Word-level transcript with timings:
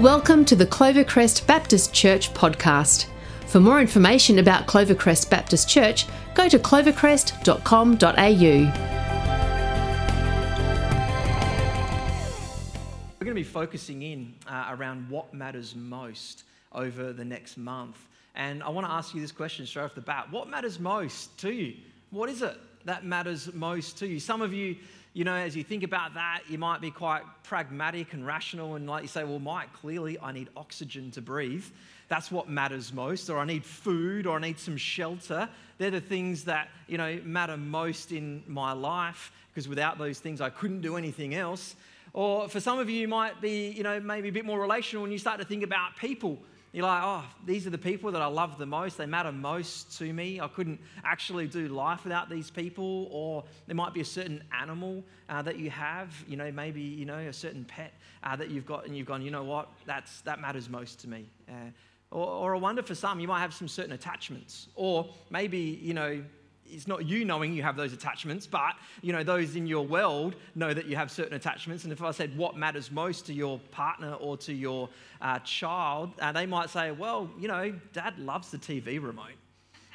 Welcome 0.00 0.46
to 0.46 0.56
the 0.56 0.64
Clovercrest 0.64 1.46
Baptist 1.46 1.92
Church 1.92 2.32
podcast. 2.32 3.04
For 3.48 3.60
more 3.60 3.82
information 3.82 4.38
about 4.38 4.66
Clovercrest 4.66 5.28
Baptist 5.28 5.68
Church, 5.68 6.06
go 6.32 6.48
to 6.48 6.58
clovercrest.com.au. 6.58 8.00
We're 13.18 13.24
going 13.26 13.26
to 13.26 13.34
be 13.34 13.42
focusing 13.42 14.00
in 14.00 14.32
uh, 14.48 14.68
around 14.70 15.06
what 15.10 15.34
matters 15.34 15.76
most 15.76 16.44
over 16.72 17.12
the 17.12 17.26
next 17.26 17.58
month. 17.58 17.98
And 18.34 18.62
I 18.62 18.70
want 18.70 18.86
to 18.86 18.90
ask 18.90 19.14
you 19.14 19.20
this 19.20 19.32
question 19.32 19.66
straight 19.66 19.82
off 19.82 19.94
the 19.94 20.00
bat 20.00 20.28
What 20.30 20.48
matters 20.48 20.80
most 20.80 21.36
to 21.40 21.52
you? 21.52 21.74
What 22.08 22.30
is 22.30 22.40
it 22.40 22.56
that 22.86 23.04
matters 23.04 23.52
most 23.52 23.98
to 23.98 24.06
you? 24.06 24.18
Some 24.18 24.40
of 24.40 24.54
you 24.54 24.76
you 25.12 25.24
know, 25.24 25.34
as 25.34 25.56
you 25.56 25.64
think 25.64 25.82
about 25.82 26.14
that, 26.14 26.42
you 26.48 26.56
might 26.56 26.80
be 26.80 26.90
quite 26.90 27.22
pragmatic 27.42 28.12
and 28.12 28.24
rational, 28.24 28.76
and 28.76 28.88
like 28.88 29.02
you 29.02 29.08
say, 29.08 29.24
well, 29.24 29.40
Mike, 29.40 29.72
clearly 29.72 30.18
I 30.20 30.30
need 30.32 30.48
oxygen 30.56 31.10
to 31.12 31.20
breathe. 31.20 31.64
That's 32.08 32.30
what 32.30 32.48
matters 32.48 32.92
most, 32.92 33.28
or 33.28 33.38
I 33.38 33.44
need 33.44 33.64
food, 33.64 34.26
or 34.26 34.36
I 34.36 34.40
need 34.40 34.58
some 34.58 34.76
shelter. 34.76 35.48
They're 35.78 35.90
the 35.90 36.00
things 36.00 36.44
that, 36.44 36.68
you 36.86 36.98
know, 36.98 37.20
matter 37.24 37.56
most 37.56 38.12
in 38.12 38.42
my 38.46 38.72
life, 38.72 39.32
because 39.52 39.68
without 39.68 39.98
those 39.98 40.20
things, 40.20 40.40
I 40.40 40.50
couldn't 40.50 40.80
do 40.80 40.96
anything 40.96 41.34
else. 41.34 41.74
Or 42.12 42.48
for 42.48 42.60
some 42.60 42.78
of 42.78 42.88
you, 42.88 43.00
you 43.00 43.08
might 43.08 43.40
be, 43.40 43.70
you 43.70 43.82
know, 43.82 43.98
maybe 44.00 44.28
a 44.28 44.32
bit 44.32 44.44
more 44.44 44.60
relational 44.60 45.02
when 45.02 45.12
you 45.12 45.18
start 45.18 45.40
to 45.40 45.46
think 45.46 45.62
about 45.62 45.96
people 45.96 46.38
you're 46.72 46.86
like, 46.86 47.02
oh, 47.04 47.24
these 47.44 47.66
are 47.66 47.70
the 47.70 47.78
people 47.78 48.12
that 48.12 48.22
I 48.22 48.26
love 48.26 48.56
the 48.56 48.66
most. 48.66 48.96
They 48.96 49.06
matter 49.06 49.32
most 49.32 49.98
to 49.98 50.12
me. 50.12 50.40
I 50.40 50.46
couldn't 50.46 50.80
actually 51.02 51.48
do 51.48 51.66
life 51.68 52.04
without 52.04 52.30
these 52.30 52.50
people. 52.50 53.08
Or 53.10 53.44
there 53.66 53.74
might 53.74 53.92
be 53.92 54.00
a 54.00 54.04
certain 54.04 54.42
animal 54.56 55.02
uh, 55.28 55.42
that 55.42 55.58
you 55.58 55.68
have, 55.70 56.14
you 56.28 56.36
know, 56.36 56.52
maybe, 56.52 56.80
you 56.80 57.06
know, 57.06 57.18
a 57.18 57.32
certain 57.32 57.64
pet 57.64 57.92
uh, 58.22 58.36
that 58.36 58.50
you've 58.50 58.66
got 58.66 58.86
and 58.86 58.96
you've 58.96 59.06
gone, 59.06 59.22
you 59.22 59.32
know 59.32 59.44
what, 59.44 59.68
That's, 59.84 60.20
that 60.22 60.40
matters 60.40 60.68
most 60.68 61.00
to 61.00 61.08
me. 61.08 61.26
Uh, 61.48 61.52
or, 62.12 62.26
or 62.26 62.54
I 62.54 62.58
wonder 62.58 62.82
for 62.82 62.94
some, 62.94 63.18
you 63.18 63.28
might 63.28 63.40
have 63.40 63.54
some 63.54 63.68
certain 63.68 63.92
attachments. 63.92 64.68
Or 64.76 65.12
maybe, 65.28 65.58
you 65.82 65.94
know, 65.94 66.22
it's 66.72 66.86
not 66.86 67.06
you 67.06 67.24
knowing 67.24 67.52
you 67.52 67.62
have 67.62 67.76
those 67.76 67.92
attachments, 67.92 68.46
but 68.46 68.74
you 69.02 69.12
know 69.12 69.22
those 69.22 69.56
in 69.56 69.66
your 69.66 69.86
world 69.86 70.36
know 70.54 70.72
that 70.72 70.86
you 70.86 70.96
have 70.96 71.10
certain 71.10 71.34
attachments. 71.34 71.84
And 71.84 71.92
if 71.92 72.02
I 72.02 72.10
said 72.10 72.36
what 72.36 72.56
matters 72.56 72.90
most 72.90 73.26
to 73.26 73.34
your 73.34 73.58
partner 73.70 74.14
or 74.14 74.36
to 74.38 74.52
your 74.52 74.88
uh, 75.20 75.38
child, 75.40 76.12
uh, 76.20 76.32
they 76.32 76.46
might 76.46 76.70
say, 76.70 76.90
"Well, 76.90 77.30
you 77.38 77.48
know, 77.48 77.72
Dad 77.92 78.18
loves 78.18 78.50
the 78.50 78.58
TV 78.58 79.02
remote. 79.02 79.36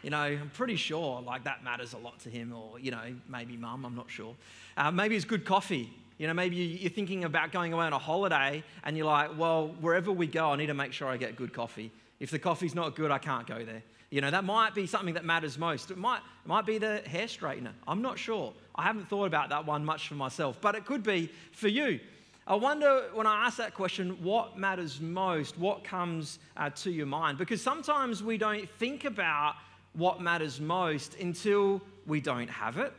You 0.04 0.12
know, 0.12 0.18
I'm 0.18 0.52
pretty 0.54 0.76
sure 0.76 1.22
like 1.22 1.44
that 1.46 1.64
matters 1.64 1.94
a 1.94 1.98
lot 1.98 2.20
to 2.20 2.30
him, 2.30 2.54
or 2.54 2.80
you 2.80 2.92
know, 2.92 3.16
maybe 3.28 3.58
Mum, 3.58 3.86
I'm 3.86 3.96
not 3.96 4.10
sure. 4.10 4.36
Uh, 4.78 4.92
maybe 4.92 5.16
it's 5.16 5.26
good 5.26 5.46
coffee. 5.46 5.92
You 6.18 6.28
know, 6.28 6.34
maybe 6.34 6.56
you're 6.56 6.92
thinking 6.92 7.26
about 7.26 7.52
going 7.52 7.74
away 7.74 7.86
on 7.86 7.94
a 7.94 8.00
holiday, 8.00 8.64
and 8.84 8.96
you're 8.96 9.08
like, 9.08 9.38
"Well, 9.38 9.70
wherever 9.82 10.12
we 10.12 10.28
go, 10.28 10.52
I 10.52 10.56
need 10.56 10.68
to 10.68 10.74
make 10.74 10.94
sure 10.94 11.08
I 11.08 11.18
get 11.18 11.36
good 11.36 11.54
coffee. 11.54 11.92
If 12.20 12.32
the 12.32 12.40
coffee's 12.40 12.76
not 12.76 12.96
good, 12.96 13.12
I 13.12 13.18
can't 13.18 13.48
go 13.48 13.66
there." 13.66 13.84
You 14.16 14.22
know, 14.22 14.32
that 14.32 14.46
might 14.46 14.74
be 14.74 14.88
something 14.88 15.16
that 15.16 15.26
matters 15.26 15.58
most. 15.58 15.92
It 15.92 15.98
might, 15.98 16.20
it 16.20 16.48
might 16.48 16.66
be 16.66 16.78
the 16.78 17.00
hair 17.00 17.26
straightener. 17.26 17.74
I'm 17.86 18.02
not 18.02 18.18
sure. 18.18 18.54
I 18.74 18.84
haven't 18.84 19.10
thought 19.10 19.26
about 19.26 19.50
that 19.50 19.66
one 19.66 19.84
much 19.84 20.08
for 20.08 20.14
myself, 20.14 20.58
but 20.62 20.74
it 20.74 20.86
could 20.86 21.04
be 21.04 21.30
for 21.52 21.68
you. 21.68 22.00
I 22.48 22.56
wonder 22.56 23.10
when 23.14 23.28
I 23.28 23.46
ask 23.46 23.58
that 23.58 23.74
question, 23.74 24.12
what 24.24 24.58
matters 24.58 25.02
most? 25.02 25.60
What 25.60 25.84
comes 25.84 26.40
uh, 26.56 26.70
to 26.70 26.92
your 26.92 27.08
mind? 27.08 27.38
Because 27.38 27.62
sometimes 27.62 28.24
we 28.24 28.38
don't 28.38 28.70
think 28.70 29.04
about 29.04 29.56
what 29.92 30.22
matters 30.22 30.62
most 30.62 31.20
until 31.20 31.82
we 32.08 32.22
don't 32.22 32.50
have 32.50 32.78
it 32.78 32.94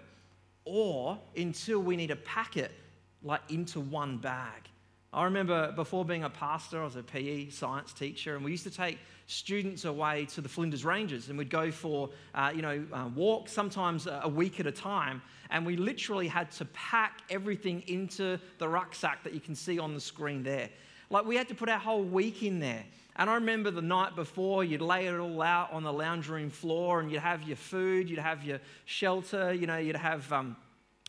or 0.67 1.19
until 1.35 1.79
we 1.79 1.97
need 1.97 2.09
to 2.09 2.17
pack 2.17 2.59
it 2.59 2.73
like 3.23 3.41
into 3.49 3.81
one 3.81 4.19
bag. 4.19 4.69
I 5.17 5.25
remember 5.25 5.73
before 5.73 6.05
being 6.05 6.25
a 6.25 6.31
pastor, 6.31 6.83
I 6.83 6.85
was 6.85 6.97
a 6.97 7.03
PE 7.03 7.49
science 7.49 7.95
teacher, 7.95 8.37
and 8.37 8.45
we 8.45 8.51
used 8.51 8.65
to 8.65 8.71
take 8.71 8.99
students 9.27 9.87
away 9.87 10.27
to 10.27 10.43
the 10.43 10.49
Flinders 10.49 10.85
Ranges, 10.85 11.31
and 11.31 11.39
we'd 11.39 11.49
go 11.49 11.71
for 11.71 12.11
uh, 12.35 12.53
you 12.55 12.61
know 12.61 12.85
uh, 12.93 13.09
walks, 13.15 13.51
sometimes 13.51 14.07
a 14.07 14.29
week 14.29 14.61
at 14.61 14.67
a 14.67 14.73
time, 14.73 15.23
and 15.49 15.65
we 15.65 15.79
literally 15.79 16.29
had 16.29 16.51
to 16.53 16.67
pack 16.67 17.23
everything 17.31 17.83
into 17.87 18.39
the 18.59 18.69
rucksack 18.69 19.25
that 19.25 19.33
you 19.33 19.41
can 19.41 19.55
see 19.55 19.79
on 19.79 19.95
the 19.95 20.01
screen 20.01 20.43
there. 20.43 20.69
Like 21.09 21.25
we 21.25 21.35
had 21.35 21.49
to 21.49 21.55
put 21.55 21.71
our 21.71 21.79
whole 21.79 22.05
week 22.05 22.43
in 22.43 22.61
there. 22.61 22.85
And 23.19 23.31
I 23.31 23.37
remember 23.37 23.71
the 23.71 23.81
night 23.81 24.15
before, 24.15 24.65
you'd 24.65 24.83
lay 24.83 25.07
it 25.07 25.19
all 25.19 25.41
out 25.41 25.73
on 25.73 25.83
the 25.83 25.93
lounge 25.93 26.29
room 26.29 26.51
floor, 26.51 27.01
and 27.01 27.11
you'd 27.11 27.23
have 27.23 27.43
your 27.45 27.57
food, 27.57 28.11
you'd 28.11 28.19
have 28.19 28.45
your 28.45 28.61
shelter, 28.85 29.55
you 29.55 29.67
know, 29.67 29.79
you'd 29.79 29.97
have. 29.97 30.31
Um, 30.31 30.57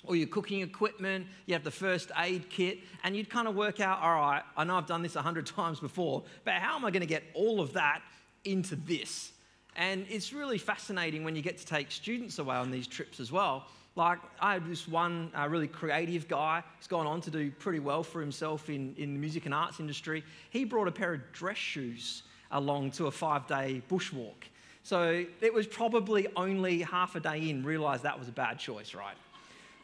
or 0.03 0.15
your 0.15 0.27
cooking 0.27 0.61
equipment, 0.61 1.27
you 1.45 1.53
have 1.53 1.63
the 1.63 1.71
first 1.71 2.11
aid 2.17 2.49
kit, 2.49 2.79
and 3.03 3.15
you'd 3.15 3.29
kind 3.29 3.47
of 3.47 3.55
work 3.55 3.79
out, 3.79 4.01
all 4.01 4.13
right, 4.13 4.43
I 4.55 4.63
know 4.63 4.75
I've 4.75 4.85
done 4.85 5.01
this 5.01 5.15
a 5.15 5.21
hundred 5.21 5.45
times 5.57 5.79
before, 5.79 6.23
but 6.43 6.55
how 6.55 6.75
am 6.75 6.85
I 6.85 6.91
going 6.91 7.01
to 7.01 7.07
get 7.07 7.23
all 7.33 7.59
of 7.59 7.73
that 7.73 8.01
into 8.43 8.75
this? 8.75 9.31
And 9.75 10.05
it's 10.09 10.33
really 10.33 10.57
fascinating 10.57 11.23
when 11.23 11.35
you 11.35 11.41
get 11.41 11.57
to 11.59 11.65
take 11.65 11.91
students 11.91 12.39
away 12.39 12.55
on 12.55 12.71
these 12.71 12.87
trips 12.87 13.19
as 13.19 13.31
well. 13.31 13.67
Like, 13.95 14.19
I 14.39 14.53
had 14.53 14.67
this 14.67 14.87
one 14.87 15.31
uh, 15.35 15.47
really 15.49 15.67
creative 15.67 16.27
guy 16.27 16.63
who's 16.77 16.87
gone 16.87 17.07
on 17.07 17.19
to 17.21 17.31
do 17.31 17.49
pretty 17.51 17.79
well 17.79 18.03
for 18.03 18.21
himself 18.21 18.69
in, 18.69 18.93
in 18.97 19.13
the 19.13 19.19
music 19.19 19.45
and 19.45 19.53
arts 19.53 19.79
industry. 19.79 20.23
He 20.51 20.65
brought 20.65 20.87
a 20.87 20.91
pair 20.91 21.15
of 21.15 21.31
dress 21.31 21.57
shoes 21.57 22.23
along 22.51 22.91
to 22.91 23.07
a 23.07 23.11
five 23.11 23.47
day 23.47 23.81
bushwalk. 23.89 24.35
So 24.83 25.25
it 25.41 25.53
was 25.53 25.67
probably 25.67 26.27
only 26.35 26.81
half 26.81 27.15
a 27.15 27.19
day 27.19 27.49
in, 27.49 27.63
realised 27.63 28.03
that 28.03 28.17
was 28.17 28.29
a 28.29 28.31
bad 28.31 28.57
choice, 28.57 28.93
right? 28.93 29.15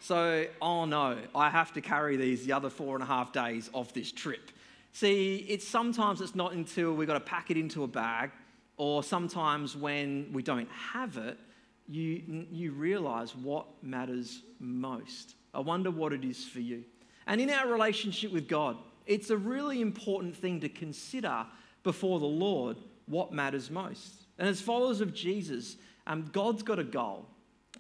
So, 0.04 0.48
oh 0.62 0.84
no, 0.84 1.18
I 1.34 1.50
have 1.50 1.72
to 1.76 1.82
carry 1.82 2.18
these 2.18 2.46
the 2.46 2.52
other 2.52 2.70
four 2.70 2.94
and 2.96 3.02
a 3.02 3.06
half 3.06 3.32
days 3.32 3.70
of 3.74 3.94
this 3.94 4.12
trip. 4.12 4.52
See, 4.92 5.46
it's 5.48 5.66
sometimes 5.66 6.20
it's 6.20 6.36
not 6.36 6.52
until 6.52 6.94
we've 6.94 7.08
got 7.08 7.14
to 7.14 7.22
pack 7.22 7.52
it 7.52 7.56
into 7.56 7.86
a 7.86 7.88
bag, 7.88 8.32
or 8.76 9.02
sometimes 9.02 9.78
when 9.78 10.28
we 10.34 10.44
don't 10.44 10.70
have 10.70 11.16
it, 11.16 11.40
you, 11.88 12.46
you 12.52 12.74
realize 12.74 13.34
what 13.34 13.66
matters 13.82 14.42
most. 14.60 15.36
I 15.54 15.62
wonder 15.62 15.90
what 15.90 16.12
it 16.12 16.26
is 16.26 16.44
for 16.44 16.60
you. 16.60 16.84
And 17.26 17.40
in 17.40 17.50
our 17.50 17.70
relationship 17.70 18.34
with 18.34 18.50
God, 18.50 18.76
it's 19.06 19.30
a 19.30 19.38
really 19.38 19.80
important 19.80 20.36
thing 20.36 20.60
to 20.60 20.68
consider 20.68 21.46
before 21.84 22.20
the 22.20 22.26
Lord 22.26 22.76
what 23.06 23.32
matters 23.32 23.72
most. 23.72 24.26
And 24.38 24.50
as 24.50 24.60
followers 24.60 25.00
of 25.00 25.14
Jesus, 25.14 25.78
um, 26.08 26.30
God's 26.34 26.62
got 26.62 26.78
a 26.78 26.84
goal. 26.84 27.26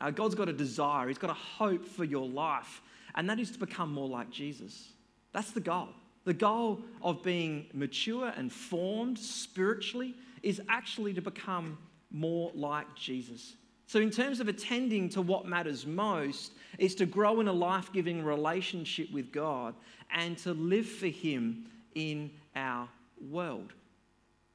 Uh, 0.01 0.11
God's 0.11 0.35
got 0.35 0.49
a 0.49 0.53
desire, 0.53 1.07
He's 1.07 1.17
got 1.17 1.29
a 1.29 1.35
hope 1.35 1.85
for 1.85 2.03
your 2.03 2.27
life, 2.27 2.81
and 3.15 3.29
that 3.29 3.39
is 3.39 3.51
to 3.51 3.59
become 3.59 3.93
more 3.93 4.07
like 4.07 4.29
Jesus. 4.29 4.89
That's 5.31 5.51
the 5.51 5.61
goal. 5.61 5.89
The 6.25 6.33
goal 6.33 6.81
of 7.01 7.21
being 7.21 7.67
mature 7.73 8.31
and 8.35 8.51
formed 8.51 9.19
spiritually 9.19 10.15
is 10.41 10.61
actually 10.69 11.13
to 11.13 11.21
become 11.21 11.77
more 12.11 12.51
like 12.55 12.95
Jesus. 12.95 13.55
So, 13.87 13.99
in 13.99 14.09
terms 14.09 14.39
of 14.39 14.47
attending 14.47 15.09
to 15.09 15.21
what 15.21 15.45
matters 15.45 15.85
most, 15.85 16.53
is 16.77 16.95
to 16.95 17.05
grow 17.05 17.41
in 17.41 17.47
a 17.47 17.53
life 17.53 17.91
giving 17.91 18.23
relationship 18.23 19.11
with 19.11 19.31
God 19.31 19.75
and 20.11 20.37
to 20.39 20.53
live 20.53 20.87
for 20.87 21.07
Him 21.07 21.65
in 21.93 22.31
our 22.55 22.87
world. 23.29 23.73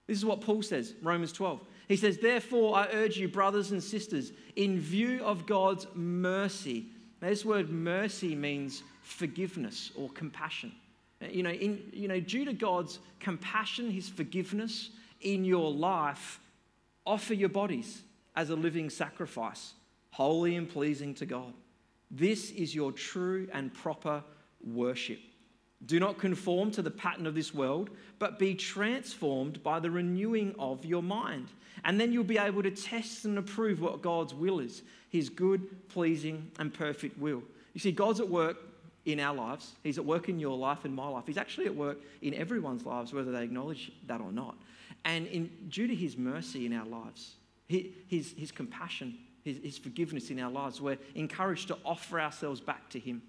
This 0.06 0.18
is 0.18 0.24
what 0.24 0.40
Paul 0.40 0.62
says, 0.62 0.94
Romans 1.02 1.32
12. 1.32 1.60
He 1.88 1.96
says, 1.96 2.18
Therefore, 2.18 2.76
I 2.76 2.88
urge 2.92 3.16
you, 3.16 3.28
brothers 3.28 3.70
and 3.72 3.82
sisters, 3.82 4.32
in 4.56 4.78
view 4.78 5.22
of 5.24 5.46
God's 5.46 5.86
mercy. 5.94 6.86
Now, 7.20 7.30
this 7.30 7.44
word 7.44 7.70
mercy 7.70 8.34
means 8.34 8.82
forgiveness 9.02 9.90
or 9.96 10.10
compassion. 10.10 10.72
You 11.20 11.42
know, 11.42 11.50
in, 11.50 11.82
you 11.92 12.06
know, 12.06 12.20
due 12.20 12.44
to 12.44 12.52
God's 12.52 13.00
compassion, 13.18 13.90
his 13.90 14.08
forgiveness 14.08 14.90
in 15.22 15.44
your 15.44 15.72
life, 15.72 16.38
offer 17.06 17.34
your 17.34 17.48
bodies 17.48 18.02
as 18.36 18.50
a 18.50 18.54
living 18.54 18.90
sacrifice, 18.90 19.72
holy 20.10 20.54
and 20.56 20.68
pleasing 20.68 21.14
to 21.14 21.26
God. 21.26 21.54
This 22.10 22.50
is 22.50 22.74
your 22.74 22.92
true 22.92 23.48
and 23.52 23.72
proper 23.72 24.22
worship. 24.62 25.18
Do 25.86 26.00
not 26.00 26.18
conform 26.18 26.70
to 26.72 26.82
the 26.82 26.90
pattern 26.90 27.26
of 27.26 27.34
this 27.34 27.54
world, 27.54 27.90
but 28.18 28.38
be 28.38 28.54
transformed 28.54 29.62
by 29.62 29.78
the 29.78 29.90
renewing 29.90 30.54
of 30.58 30.84
your 30.84 31.02
mind. 31.02 31.48
And 31.84 32.00
then 32.00 32.12
you'll 32.12 32.24
be 32.24 32.38
able 32.38 32.62
to 32.64 32.70
test 32.70 33.24
and 33.24 33.38
approve 33.38 33.80
what 33.80 34.02
God's 34.02 34.34
will 34.34 34.58
is 34.60 34.82
his 35.10 35.30
good, 35.30 35.88
pleasing, 35.88 36.50
and 36.58 36.72
perfect 36.72 37.18
will. 37.18 37.42
You 37.72 37.80
see, 37.80 37.92
God's 37.92 38.20
at 38.20 38.28
work 38.28 38.58
in 39.06 39.20
our 39.20 39.34
lives. 39.34 39.72
He's 39.82 39.96
at 39.96 40.04
work 40.04 40.28
in 40.28 40.38
your 40.38 40.56
life 40.58 40.84
and 40.84 40.94
my 40.94 41.08
life. 41.08 41.24
He's 41.26 41.38
actually 41.38 41.64
at 41.64 41.74
work 41.74 41.98
in 42.20 42.34
everyone's 42.34 42.84
lives, 42.84 43.14
whether 43.14 43.32
they 43.32 43.42
acknowledge 43.42 43.90
that 44.06 44.20
or 44.20 44.32
not. 44.32 44.54
And 45.04 45.26
in, 45.28 45.50
due 45.70 45.86
to 45.86 45.94
his 45.94 46.16
mercy 46.16 46.66
in 46.66 46.74
our 46.74 46.84
lives, 46.84 47.36
his, 47.68 48.34
his 48.36 48.52
compassion, 48.52 49.16
his, 49.44 49.58
his 49.62 49.78
forgiveness 49.78 50.30
in 50.30 50.38
our 50.40 50.50
lives, 50.50 50.80
we're 50.80 50.98
encouraged 51.14 51.68
to 51.68 51.78
offer 51.84 52.20
ourselves 52.20 52.60
back 52.60 52.90
to 52.90 52.98
him. 52.98 53.22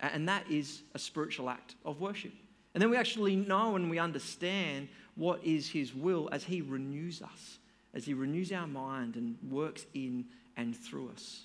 And 0.00 0.28
that 0.28 0.50
is 0.50 0.82
a 0.94 0.98
spiritual 0.98 1.48
act 1.48 1.74
of 1.84 2.00
worship. 2.00 2.32
And 2.74 2.82
then 2.82 2.90
we 2.90 2.96
actually 2.96 3.36
know 3.36 3.76
and 3.76 3.88
we 3.88 3.98
understand 3.98 4.88
what 5.14 5.42
is 5.42 5.68
His 5.70 5.94
will 5.94 6.28
as 6.32 6.44
He 6.44 6.60
renews 6.60 7.22
us, 7.22 7.58
as 7.94 8.04
He 8.04 8.12
renews 8.12 8.52
our 8.52 8.66
mind 8.66 9.16
and 9.16 9.36
works 9.50 9.86
in 9.94 10.26
and 10.56 10.76
through 10.76 11.10
us 11.10 11.44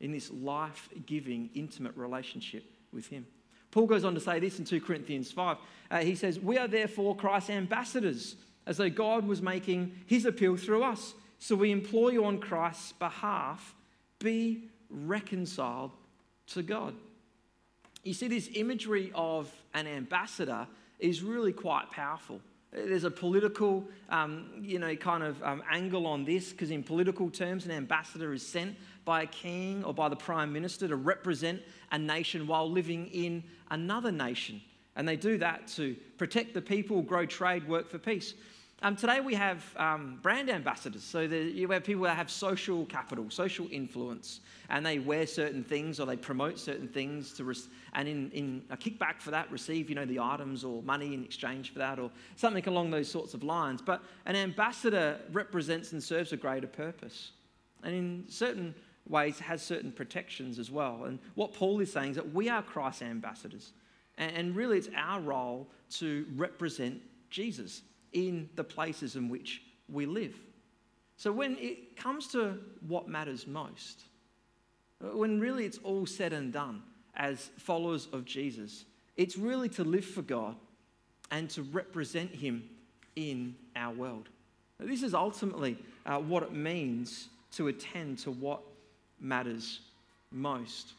in 0.00 0.12
this 0.12 0.30
life 0.30 0.88
giving, 1.04 1.50
intimate 1.54 1.94
relationship 1.96 2.64
with 2.92 3.06
Him. 3.08 3.26
Paul 3.70 3.86
goes 3.86 4.04
on 4.04 4.14
to 4.14 4.20
say 4.20 4.40
this 4.40 4.58
in 4.58 4.64
2 4.64 4.80
Corinthians 4.80 5.30
5. 5.30 5.56
Uh, 5.90 5.98
he 5.98 6.14
says, 6.14 6.40
We 6.40 6.58
are 6.58 6.66
therefore 6.66 7.14
Christ's 7.14 7.50
ambassadors, 7.50 8.36
as 8.66 8.78
though 8.78 8.90
God 8.90 9.26
was 9.26 9.40
making 9.40 9.92
his 10.06 10.24
appeal 10.24 10.56
through 10.56 10.82
us. 10.82 11.14
So 11.38 11.54
we 11.54 11.70
implore 11.70 12.12
you 12.12 12.24
on 12.24 12.38
Christ's 12.38 12.92
behalf, 12.92 13.74
be 14.18 14.64
reconciled 14.90 15.92
to 16.48 16.62
God. 16.62 16.94
You 18.02 18.14
see, 18.14 18.28
this 18.28 18.48
imagery 18.54 19.12
of 19.14 19.52
an 19.74 19.86
ambassador 19.86 20.66
is 20.98 21.22
really 21.22 21.52
quite 21.52 21.90
powerful. 21.90 22.40
There's 22.72 23.04
a 23.04 23.10
political, 23.10 23.84
um, 24.10 24.46
you 24.62 24.78
know, 24.78 24.94
kind 24.94 25.24
of 25.24 25.42
um, 25.42 25.62
angle 25.70 26.06
on 26.06 26.24
this 26.24 26.52
because, 26.52 26.70
in 26.70 26.82
political 26.82 27.28
terms, 27.28 27.64
an 27.64 27.72
ambassador 27.72 28.32
is 28.32 28.46
sent 28.46 28.76
by 29.04 29.22
a 29.22 29.26
king 29.26 29.82
or 29.84 29.92
by 29.92 30.08
the 30.08 30.16
prime 30.16 30.52
minister 30.52 30.86
to 30.86 30.96
represent 30.96 31.60
a 31.90 31.98
nation 31.98 32.46
while 32.46 32.70
living 32.70 33.08
in 33.08 33.42
another 33.70 34.12
nation. 34.12 34.60
And 34.94 35.08
they 35.08 35.16
do 35.16 35.36
that 35.38 35.66
to 35.68 35.96
protect 36.16 36.54
the 36.54 36.62
people, 36.62 37.02
grow 37.02 37.26
trade, 37.26 37.66
work 37.68 37.90
for 37.90 37.98
peace. 37.98 38.34
Um, 38.82 38.96
today 38.96 39.20
we 39.20 39.34
have 39.34 39.62
um, 39.76 40.18
brand 40.22 40.48
ambassadors. 40.48 41.02
So 41.02 41.26
the, 41.26 41.36
you 41.36 41.68
have 41.68 41.84
people 41.84 42.04
that 42.04 42.16
have 42.16 42.30
social 42.30 42.86
capital, 42.86 43.28
social 43.28 43.68
influence, 43.70 44.40
and 44.70 44.86
they 44.86 44.98
wear 44.98 45.26
certain 45.26 45.62
things 45.62 46.00
or 46.00 46.06
they 46.06 46.16
promote 46.16 46.58
certain 46.58 46.88
things 46.88 47.34
to, 47.34 47.52
and 47.92 48.08
in, 48.08 48.30
in 48.30 48.62
a 48.70 48.78
kickback 48.78 49.20
for 49.20 49.32
that, 49.32 49.50
receive 49.52 49.90
you 49.90 49.94
know 49.94 50.06
the 50.06 50.18
items 50.18 50.64
or 50.64 50.82
money 50.82 51.12
in 51.12 51.22
exchange 51.22 51.74
for 51.74 51.78
that 51.78 51.98
or 51.98 52.10
something 52.36 52.66
along 52.68 52.90
those 52.90 53.10
sorts 53.10 53.34
of 53.34 53.42
lines. 53.42 53.82
But 53.82 54.02
an 54.24 54.34
ambassador 54.34 55.20
represents 55.30 55.92
and 55.92 56.02
serves 56.02 56.32
a 56.32 56.38
greater 56.38 56.66
purpose, 56.66 57.32
and 57.82 57.94
in 57.94 58.24
certain 58.28 58.74
ways 59.06 59.38
has 59.40 59.60
certain 59.60 59.92
protections 59.92 60.58
as 60.58 60.70
well. 60.70 61.04
And 61.04 61.18
what 61.34 61.52
Paul 61.52 61.80
is 61.80 61.92
saying 61.92 62.12
is 62.12 62.16
that 62.16 62.32
we 62.32 62.48
are 62.48 62.62
Christ's 62.62 63.02
ambassadors, 63.02 63.72
and, 64.16 64.34
and 64.34 64.56
really 64.56 64.78
it's 64.78 64.88
our 64.96 65.20
role 65.20 65.68
to 65.98 66.24
represent 66.34 67.02
Jesus 67.28 67.82
in 68.12 68.48
the 68.56 68.64
places 68.64 69.16
in 69.16 69.28
which 69.28 69.62
we 69.88 70.06
live. 70.06 70.34
So 71.16 71.30
when 71.32 71.56
it 71.58 71.96
comes 71.96 72.28
to 72.28 72.58
what 72.86 73.08
matters 73.08 73.46
most, 73.46 74.04
when 75.00 75.40
really 75.40 75.64
it's 75.64 75.78
all 75.84 76.06
said 76.06 76.32
and 76.32 76.52
done 76.52 76.82
as 77.14 77.50
followers 77.58 78.08
of 78.12 78.24
Jesus, 78.24 78.84
it's 79.16 79.36
really 79.36 79.68
to 79.70 79.84
live 79.84 80.04
for 80.04 80.22
God 80.22 80.56
and 81.30 81.48
to 81.50 81.62
represent 81.62 82.30
Him 82.30 82.68
in 83.16 83.54
our 83.76 83.92
world. 83.92 84.28
This 84.78 85.02
is 85.02 85.14
ultimately 85.14 85.76
uh, 86.06 86.18
what 86.18 86.42
it 86.42 86.52
means 86.52 87.28
to 87.52 87.68
attend 87.68 88.18
to 88.20 88.30
what 88.30 88.62
matters 89.20 89.80
most. 90.30 90.94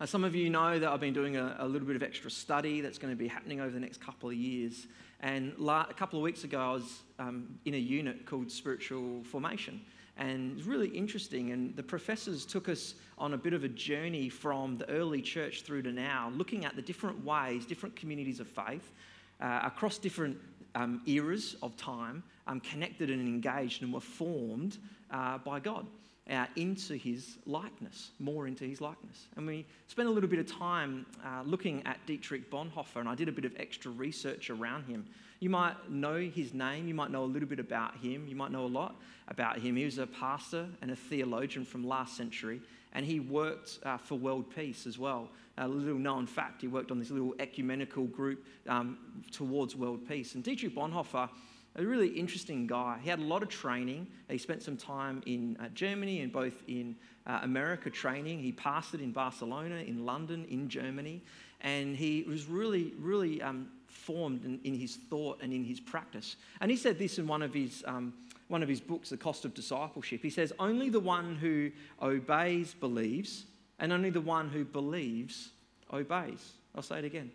Now, 0.00 0.06
some 0.06 0.24
of 0.24 0.34
you 0.34 0.48
know 0.48 0.78
that 0.78 0.90
I've 0.90 1.00
been 1.00 1.12
doing 1.12 1.36
a, 1.36 1.56
a, 1.58 1.68
little 1.68 1.86
bit 1.86 1.94
of 1.94 2.02
extra 2.02 2.30
study 2.30 2.80
that's 2.80 2.96
going 2.96 3.12
to 3.12 3.18
be 3.18 3.28
happening 3.28 3.60
over 3.60 3.70
the 3.70 3.78
next 3.78 4.00
couple 4.00 4.30
of 4.30 4.34
years. 4.34 4.86
And 5.20 5.52
la- 5.58 5.84
a 5.90 5.92
couple 5.92 6.18
of 6.18 6.22
weeks 6.22 6.42
ago, 6.42 6.58
I 6.58 6.72
was 6.72 7.02
um, 7.18 7.58
in 7.66 7.74
a 7.74 7.78
unit 7.78 8.24
called 8.24 8.50
Spiritual 8.50 9.22
Formation. 9.24 9.78
And 10.16 10.52
it 10.52 10.56
was 10.56 10.66
really 10.66 10.88
interesting. 10.88 11.52
And 11.52 11.76
the 11.76 11.82
professors 11.82 12.46
took 12.46 12.70
us 12.70 12.94
on 13.18 13.34
a 13.34 13.36
bit 13.36 13.52
of 13.52 13.62
a 13.62 13.68
journey 13.68 14.30
from 14.30 14.78
the 14.78 14.88
early 14.88 15.20
church 15.20 15.64
through 15.64 15.82
to 15.82 15.92
now, 15.92 16.32
looking 16.34 16.64
at 16.64 16.76
the 16.76 16.82
different 16.82 17.22
ways, 17.22 17.66
different 17.66 17.94
communities 17.94 18.40
of 18.40 18.48
faith 18.48 18.92
uh, 19.38 19.60
across 19.64 19.98
different 19.98 20.38
um, 20.76 21.02
eras 21.04 21.56
of 21.62 21.76
time, 21.76 22.22
um, 22.46 22.58
connected 22.60 23.10
and 23.10 23.20
engaged 23.28 23.82
and 23.82 23.92
were 23.92 24.00
formed 24.00 24.78
uh, 25.10 25.36
by 25.36 25.60
God 25.60 25.84
uh, 26.30 26.46
into 26.56 26.94
his 26.94 27.38
likeness, 27.44 28.10
more 28.18 28.46
into 28.46 28.64
his 28.64 28.80
likeness. 28.80 29.26
And 29.36 29.46
we 29.46 29.66
spent 29.88 30.08
a 30.08 30.10
little 30.12 30.30
bit 30.30 30.38
of 30.38 30.46
time 30.46 31.04
uh, 31.24 31.42
looking 31.44 31.84
at 31.86 32.04
Dietrich 32.06 32.50
Bonhoeffer, 32.50 32.96
and 32.96 33.08
I 33.08 33.14
did 33.14 33.28
a 33.28 33.32
bit 33.32 33.44
of 33.44 33.52
extra 33.58 33.90
research 33.90 34.48
around 34.48 34.84
him. 34.84 35.06
You 35.40 35.50
might 35.50 35.90
know 35.90 36.20
his 36.20 36.54
name, 36.54 36.86
you 36.86 36.94
might 36.94 37.10
know 37.10 37.24
a 37.24 37.26
little 37.26 37.48
bit 37.48 37.58
about 37.58 37.96
him, 37.96 38.26
you 38.28 38.36
might 38.36 38.52
know 38.52 38.64
a 38.64 38.68
lot 38.68 38.96
about 39.28 39.58
him. 39.58 39.74
He 39.74 39.84
was 39.84 39.98
a 39.98 40.06
pastor 40.06 40.68
and 40.82 40.90
a 40.90 40.96
theologian 40.96 41.64
from 41.64 41.86
last 41.86 42.16
century, 42.16 42.60
and 42.92 43.04
he 43.04 43.20
worked 43.20 43.78
uh, 43.84 43.96
for 43.96 44.16
world 44.16 44.54
peace 44.54 44.86
as 44.86 44.98
well. 44.98 45.30
A 45.58 45.66
little 45.66 45.98
known 45.98 46.26
fact, 46.26 46.60
he 46.60 46.68
worked 46.68 46.90
on 46.90 46.98
this 46.98 47.10
little 47.10 47.34
ecumenical 47.38 48.04
group 48.04 48.46
um, 48.68 48.98
towards 49.32 49.74
world 49.76 50.06
peace. 50.08 50.34
And 50.34 50.44
Dietrich 50.44 50.74
Bonhoeffer 50.74 51.28
a 51.76 51.84
really 51.84 52.08
interesting 52.08 52.66
guy. 52.66 52.98
He 53.02 53.08
had 53.08 53.20
a 53.20 53.24
lot 53.24 53.42
of 53.42 53.48
training. 53.48 54.08
He 54.28 54.38
spent 54.38 54.62
some 54.62 54.76
time 54.76 55.22
in 55.26 55.56
uh, 55.60 55.68
Germany 55.68 56.20
and 56.20 56.32
both 56.32 56.62
in 56.66 56.96
uh, 57.26 57.40
America 57.42 57.90
training. 57.90 58.40
He 58.40 58.52
pastored 58.52 59.00
in 59.00 59.12
Barcelona, 59.12 59.76
in 59.76 60.04
London, 60.04 60.46
in 60.50 60.68
Germany. 60.68 61.22
And 61.60 61.96
he 61.96 62.24
was 62.28 62.46
really, 62.46 62.92
really 62.98 63.40
um, 63.40 63.68
formed 63.86 64.44
in, 64.44 64.60
in, 64.64 64.74
his 64.74 64.96
thought 64.96 65.40
and 65.42 65.52
in 65.52 65.64
his 65.64 65.78
practice. 65.78 66.36
And 66.60 66.70
he 66.70 66.76
said 66.76 66.98
this 66.98 67.18
in 67.18 67.26
one 67.26 67.42
of 67.42 67.54
his, 67.54 67.84
um, 67.86 68.14
one 68.48 68.62
of 68.62 68.68
his 68.68 68.80
books, 68.80 69.10
The 69.10 69.16
Cost 69.16 69.44
of 69.44 69.54
Discipleship. 69.54 70.22
He 70.22 70.30
says, 70.30 70.52
Only 70.58 70.88
the 70.88 71.00
one 71.00 71.36
who 71.36 71.70
obeys 72.02 72.74
believes, 72.74 73.44
and 73.78 73.92
only 73.92 74.10
the 74.10 74.20
one 74.20 74.48
who 74.48 74.64
believes 74.64 75.50
obeys. 75.92 76.52
I'll 76.74 76.82
say 76.82 76.98
it 76.98 77.04
again. 77.04 77.30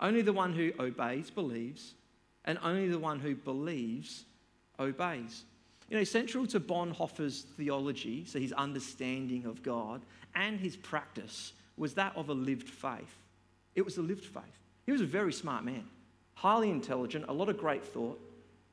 Only 0.00 0.22
the 0.22 0.32
one 0.32 0.52
who 0.52 0.72
obeys 0.78 1.30
believes, 1.30 1.94
and 2.44 2.58
only 2.62 2.88
the 2.88 2.98
one 2.98 3.20
who 3.20 3.34
believes 3.34 4.24
obeys. 4.78 5.44
You 5.88 5.98
know, 5.98 6.04
central 6.04 6.46
to 6.48 6.60
Bonhoeffer's 6.60 7.42
theology, 7.56 8.24
so 8.24 8.38
his 8.38 8.52
understanding 8.52 9.44
of 9.44 9.62
God 9.62 10.02
and 10.34 10.58
his 10.58 10.76
practice, 10.76 11.52
was 11.76 11.94
that 11.94 12.16
of 12.16 12.28
a 12.28 12.34
lived 12.34 12.68
faith. 12.68 13.18
It 13.74 13.84
was 13.84 13.98
a 13.98 14.02
lived 14.02 14.24
faith. 14.24 14.42
He 14.86 14.92
was 14.92 15.00
a 15.00 15.06
very 15.06 15.32
smart 15.32 15.64
man, 15.64 15.84
highly 16.34 16.70
intelligent, 16.70 17.26
a 17.28 17.32
lot 17.32 17.48
of 17.48 17.58
great 17.58 17.84
thought, 17.84 18.20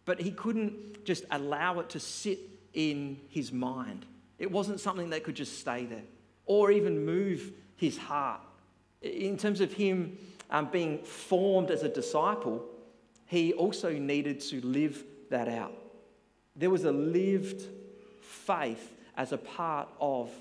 but 0.05 0.21
he 0.21 0.31
couldn't 0.31 1.05
just 1.05 1.25
allow 1.31 1.79
it 1.79 1.89
to 1.89 1.99
sit 1.99 2.39
in 2.73 3.19
his 3.29 3.51
mind. 3.51 4.05
It 4.37 4.49
wasn't 4.49 4.79
something 4.79 5.09
that 5.09 5.23
could 5.23 5.35
just 5.35 5.59
stay 5.59 5.85
there 5.85 6.03
or 6.45 6.71
even 6.71 7.05
move 7.05 7.51
his 7.75 7.97
heart. 7.97 8.41
In 9.01 9.37
terms 9.37 9.61
of 9.61 9.71
him 9.73 10.17
um, 10.49 10.69
being 10.71 10.99
formed 10.99 11.69
as 11.69 11.83
a 11.83 11.89
disciple, 11.89 12.65
he 13.29 13.53
also 13.53 13.93
needed 13.93 14.39
to 14.39 14.59
live 14.65 15.03
that 15.29 15.47
out. 15.47 15.71
There 16.55 16.71
was 16.71 16.83
a 16.83 16.91
lived 16.91 17.61
faith 18.21 18.91
as 19.15 19.31
a 19.31 19.37
part 19.37 19.87
of 20.01 20.31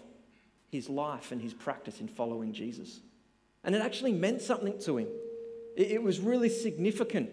his 0.73 0.89
life 0.89 1.31
and 1.31 1.41
his 1.43 1.53
practice 1.53 2.01
in 2.01 2.09
following 2.09 2.55
Jesus. 2.55 3.01
And 3.63 3.75
it 3.75 3.83
actually 3.83 4.13
meant 4.13 4.41
something 4.41 4.81
to 4.81 4.97
him. 4.97 5.09
It 5.77 6.03
was 6.03 6.19
really 6.19 6.49
significant 6.49 7.29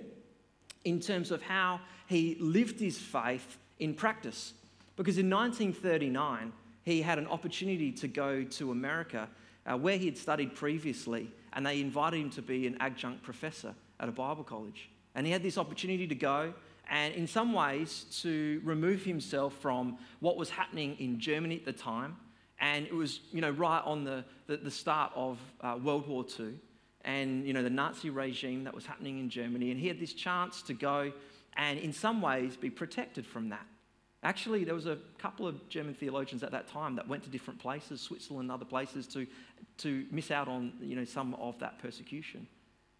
in 0.84 1.00
terms 1.00 1.32
of 1.32 1.41
how 1.41 1.80
he 2.08 2.36
lived 2.41 2.77
his 2.82 2.98
faith 2.98 3.58
in 3.80 3.94
practice. 3.94 4.53
Because 4.98 5.18
in 5.18 5.30
1939, 5.30 6.51
he 6.84 7.01
had 7.01 7.18
an 7.18 7.27
opportunity 7.27 7.94
to 7.94 8.10
go 8.10 8.44
to 8.44 8.72
America 8.72 9.30
uh, 9.65 9.77
where 9.77 9.98
he 9.98 10.03
had 10.03 10.18
studied 10.18 10.53
previously, 10.53 11.32
and 11.53 11.65
they 11.65 11.80
invited 11.80 12.20
him 12.20 12.30
to 12.32 12.41
be 12.41 12.68
an 12.68 12.75
adjunct 12.82 13.24
professor 13.24 13.74
at 14.01 14.10
a 14.10 14.12
Bible 14.12 14.44
college. 14.44 14.89
And 15.15 15.25
he 15.25 15.31
had 15.31 15.41
this 15.41 15.57
opportunity 15.57 16.07
to 16.07 16.15
go 16.15 16.53
and, 16.89 17.13
in 17.13 17.25
some 17.25 17.53
ways, 17.53 18.05
to 18.22 18.62
remove 18.63 19.03
himself 19.03 19.53
from 19.55 19.98
what 20.19 20.38
was 20.38 20.50
happening 20.50 20.95
in 21.00 21.19
Germany 21.19 21.55
at 21.55 21.65
the 21.65 21.74
time. 21.74 22.17
And 22.60 22.86
it 22.86 22.93
was, 22.93 23.22
you 23.31 23.41
know, 23.41 23.51
right 23.51 23.81
on 23.84 24.03
the, 24.03 24.24
the, 24.48 24.57
the 24.57 24.72
start 24.72 25.12
of 25.15 25.39
uh, 25.62 25.77
World 25.81 26.07
War 26.07 26.25
II 26.39 26.53
and, 27.01 27.45
you 27.45 27.53
know, 27.53 27.63
the 27.63 27.69
Nazi 27.69 28.10
regime 28.10 28.63
that 28.63 28.74
was 28.74 28.86
happening 28.86 29.19
in 29.19 29.29
Germany. 29.29 29.72
And 29.72 29.79
he 29.79 29.88
had 29.88 30.00
this 30.00 30.13
chance 30.13 30.62
to 30.63 30.74
go 30.74 31.12
and, 31.57 31.79
in 31.79 31.93
some 31.93 32.22
ways, 32.22 32.57
be 32.57 32.69
protected 32.69 33.25
from 33.25 33.50
that. 33.50 33.65
Actually, 34.24 34.63
there 34.63 34.74
was 34.74 34.88
a 34.88 34.98
couple 35.19 35.48
of 35.48 35.69
German 35.69 35.93
theologians 35.93 36.43
at 36.43 36.51
that 36.51 36.67
time 36.67 36.95
that 36.95 37.07
went 37.07 37.24
to 37.24 37.29
different 37.29 37.60
places, 37.60 38.01
Switzerland 38.01 38.45
and 38.45 38.51
other 38.51 38.65
places, 38.65 39.05
to, 39.07 39.27
to 39.77 40.05
miss 40.10 40.31
out 40.31 40.48
on 40.48 40.74
you 40.81 40.95
know, 40.95 41.05
some 41.05 41.36
of 41.36 41.60
that 41.60 41.77
persecution. 41.79 42.48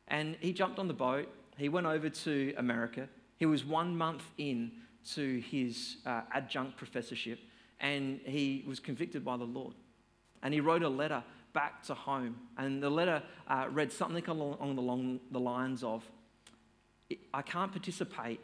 And 0.07 0.38
he 0.39 0.53
jumped 0.53 0.77
on 0.77 0.88
the 0.88 0.93
boat 0.93 1.27
he 1.58 1.70
went 1.70 1.88
over 1.88 2.10
to 2.10 2.54
America. 2.58 3.08
He 3.38 3.46
was 3.46 3.66
one 3.66 3.98
month 3.98 4.24
in 4.38 4.72
to 5.14 5.40
his 5.40 5.98
uh, 6.06 6.22
adjunct 6.34 6.78
professorship 6.78 7.40
and 7.80 8.20
he 8.26 8.64
was 8.68 8.80
convicted 8.80 9.24
by 9.24 9.38
the 9.38 9.44
Lord. 9.44 9.76
And 10.42 10.54
he 10.54 10.60
wrote 10.60 10.84
a 10.84 10.90
letter 10.90 11.24
back 11.54 11.84
to 11.84 11.94
home. 11.94 12.36
And 12.58 12.82
the 12.82 12.90
letter 12.90 13.22
uh, 13.48 13.68
read 13.72 13.92
something 13.92 14.26
along, 14.28 14.78
along 14.78 15.20
the 15.32 15.40
lines 15.40 15.84
of 15.84 16.04
I 17.34 17.42
can't 17.44 17.72
participate 17.72 18.40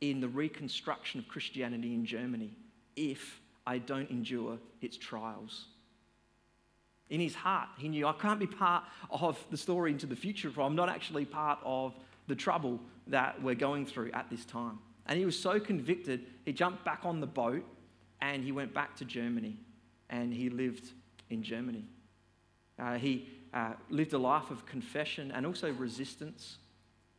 in 0.00 0.20
the 0.20 0.28
reconstruction 0.28 1.18
of 1.18 1.28
Christianity 1.28 1.94
in 1.94 2.04
Germany 2.04 2.52
if 2.94 3.40
I 3.66 3.78
don't 3.78 4.08
endure 4.10 4.58
its 4.80 4.96
trials. 4.96 5.66
In 7.10 7.20
his 7.20 7.34
heart, 7.34 7.68
he 7.78 7.88
knew 7.88 8.06
I 8.06 8.12
can't 8.12 8.38
be 8.38 8.46
part 8.46 8.84
of 9.10 9.38
the 9.50 9.56
story 9.56 9.90
into 9.90 10.06
the 10.06 10.16
future, 10.16 10.50
I'm 10.58 10.76
not 10.76 10.88
actually 10.88 11.24
part 11.24 11.58
of 11.64 11.94
the 12.26 12.34
trouble 12.34 12.80
that 13.06 13.40
we're 13.42 13.54
going 13.54 13.86
through 13.86 14.10
at 14.12 14.30
this 14.30 14.44
time. 14.44 14.78
And 15.06 15.18
he 15.18 15.24
was 15.24 15.38
so 15.38 15.60
convicted, 15.60 16.26
he 16.44 16.52
jumped 16.52 16.84
back 16.84 17.00
on 17.04 17.20
the 17.20 17.26
boat 17.26 17.64
and 18.20 18.42
he 18.42 18.52
went 18.52 18.72
back 18.72 18.96
to 18.96 19.04
Germany 19.04 19.58
and 20.08 20.32
he 20.32 20.48
lived 20.48 20.92
in 21.30 21.42
Germany. 21.42 21.84
Uh, 22.78 22.94
he 22.94 23.28
uh, 23.52 23.72
lived 23.90 24.12
a 24.14 24.18
life 24.18 24.50
of 24.50 24.66
confession 24.66 25.30
and 25.32 25.46
also 25.46 25.72
resistance. 25.72 26.58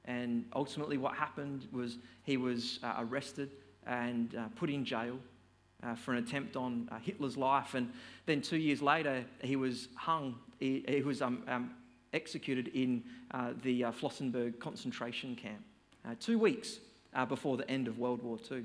And 0.06 0.46
ultimately, 0.56 0.98
what 0.98 1.16
happened 1.16 1.68
was 1.72 1.98
he 2.24 2.38
was 2.38 2.80
uh, 2.84 2.96
arrested 3.00 3.52
and 3.86 4.36
uh, 4.36 4.48
put 4.56 4.70
in 4.70 4.84
jail 4.84 5.18
uh, 5.84 5.96
for 5.96 6.14
an 6.14 6.24
attempt 6.24 6.56
on 6.56 6.90
uh, 6.92 7.00
Hitler's 7.00 7.38
life. 7.38 7.74
And 7.74 7.92
then 8.26 8.42
two 8.42 8.58
years 8.58 8.82
later, 8.82 9.26
he 9.42 9.56
was 9.56 9.88
hung, 9.96 10.36
he, 10.60 10.84
he 10.88 11.02
was 11.02 11.22
um, 11.22 11.44
um, 11.48 11.72
executed 12.16 12.70
in 12.70 13.04
uh, 13.32 13.52
the 13.62 13.86
uh, 13.86 13.92
Flossenburg 13.92 14.60
concentration 14.60 15.36
camp 15.36 15.62
uh, 16.06 16.16
two 16.20 16.40
weeks 16.40 16.80
uh, 17.14 17.26
before 17.26 17.58
the 17.58 17.70
end 17.70 17.88
of 17.88 18.00
World 18.00 18.24
War 18.24 18.40
II. 18.52 18.64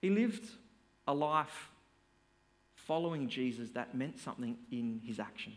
He 0.00 0.10
lived 0.10 0.48
a 1.08 1.14
life 1.14 1.70
following 2.74 3.28
Jesus 3.28 3.70
that 3.70 3.94
meant 3.94 4.18
something 4.18 4.56
in 4.70 5.00
his 5.04 5.18
actions. 5.18 5.56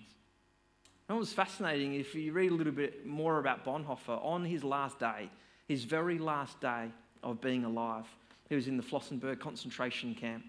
And 1.08 1.18
it 1.18 1.20
was 1.20 1.34
fascinating 1.34 1.96
if 1.96 2.16
you 2.16 2.32
read 2.32 2.52
a 2.52 2.56
little 2.56 2.74
bit 2.74 3.06
more 3.06 3.40
about 3.40 3.66
Bonhoeffer 3.66 4.24
on 4.24 4.46
his 4.46 4.64
last 4.64 5.00
day, 5.00 5.30
his 5.68 5.84
very 5.84 6.18
last 6.18 6.60
day 6.62 6.92
of 7.24 7.42
being 7.42 7.66
alive. 7.66 8.06
He 8.50 8.56
was 8.56 8.68
in 8.68 8.78
the 8.78 8.84
Flossenburg 8.84 9.40
concentration 9.40 10.16
camp. 10.16 10.44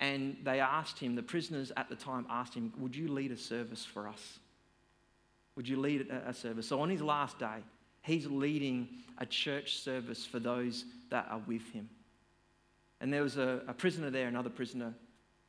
And 0.00 0.36
they 0.44 0.60
asked 0.60 0.98
him, 0.98 1.16
the 1.16 1.22
prisoners 1.22 1.72
at 1.76 1.88
the 1.88 1.96
time 1.96 2.26
asked 2.30 2.54
him, 2.54 2.72
Would 2.78 2.94
you 2.94 3.08
lead 3.08 3.32
a 3.32 3.36
service 3.36 3.84
for 3.84 4.06
us? 4.06 4.38
Would 5.58 5.68
you 5.68 5.80
lead 5.80 6.08
a, 6.08 6.32
service? 6.32 6.68
So 6.68 6.80
on 6.80 6.88
his 6.88 7.02
last 7.02 7.40
day, 7.40 7.64
he's 8.02 8.28
leading 8.28 8.88
a 9.18 9.26
church 9.26 9.78
service 9.80 10.24
for 10.24 10.38
those 10.38 10.84
that 11.10 11.26
are 11.28 11.42
with 11.48 11.68
him. 11.72 11.90
And 13.00 13.12
there 13.12 13.24
was 13.24 13.38
a, 13.38 13.62
a 13.66 13.72
prisoner 13.72 14.08
there, 14.08 14.28
another 14.28 14.50
prisoner, 14.50 14.94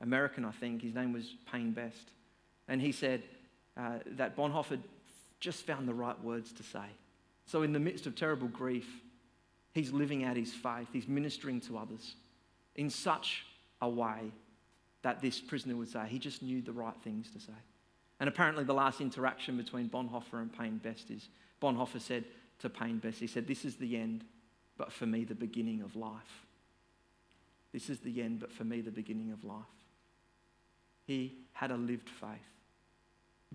American, 0.01 0.45
I 0.45 0.51
think. 0.51 0.81
His 0.81 0.95
name 0.95 1.13
was 1.13 1.35
Payne 1.51 1.73
Best. 1.73 2.09
And 2.67 2.81
he 2.81 2.91
said 2.91 3.21
uh, 3.77 3.99
that 4.17 4.35
Bonhoeffer 4.35 4.79
just 5.39 5.67
found 5.67 5.87
the 5.87 5.93
right 5.93 6.19
words 6.23 6.51
to 6.53 6.63
say. 6.63 6.87
So, 7.45 7.61
in 7.61 7.71
the 7.71 7.79
midst 7.79 8.07
of 8.07 8.15
terrible 8.15 8.47
grief, 8.47 8.89
he's 9.73 9.91
living 9.91 10.23
out 10.23 10.37
his 10.37 10.51
faith, 10.51 10.87
he's 10.91 11.07
ministering 11.07 11.61
to 11.61 11.77
others 11.77 12.15
in 12.75 12.89
such 12.89 13.45
a 13.79 13.87
way 13.87 14.31
that 15.03 15.21
this 15.21 15.39
prisoner 15.39 15.75
would 15.75 15.89
say 15.89 16.07
he 16.07 16.17
just 16.17 16.41
knew 16.41 16.63
the 16.63 16.71
right 16.71 16.97
things 17.03 17.29
to 17.33 17.39
say. 17.39 17.53
And 18.19 18.27
apparently, 18.27 18.63
the 18.63 18.73
last 18.73 18.99
interaction 18.99 19.57
between 19.57 19.89
Bonhoeffer 19.89 20.41
and 20.41 20.51
Payne 20.51 20.77
Best 20.77 21.09
is 21.09 21.29
Bonhoeffer 21.61 22.01
said 22.01 22.25
to 22.59 22.69
Payne 22.69 22.97
Best, 22.97 23.19
he 23.19 23.27
said, 23.27 23.47
This 23.47 23.65
is 23.65 23.75
the 23.75 23.97
end, 23.97 24.23
but 24.77 24.91
for 24.91 25.05
me, 25.05 25.23
the 25.23 25.35
beginning 25.35 25.81
of 25.81 25.95
life. 25.95 26.45
This 27.71 27.89
is 27.89 27.99
the 27.99 28.21
end, 28.21 28.39
but 28.39 28.51
for 28.51 28.63
me, 28.63 28.81
the 28.81 28.91
beginning 28.91 29.31
of 29.31 29.43
life. 29.43 29.63
He 31.05 31.33
had 31.53 31.71
a 31.71 31.77
lived 31.77 32.09
faith. 32.09 32.39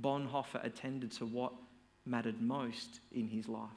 Bonhoeffer 0.00 0.64
attended 0.64 1.12
to 1.12 1.26
what 1.26 1.52
mattered 2.06 2.40
most 2.40 3.00
in 3.12 3.28
his 3.28 3.48
life, 3.48 3.68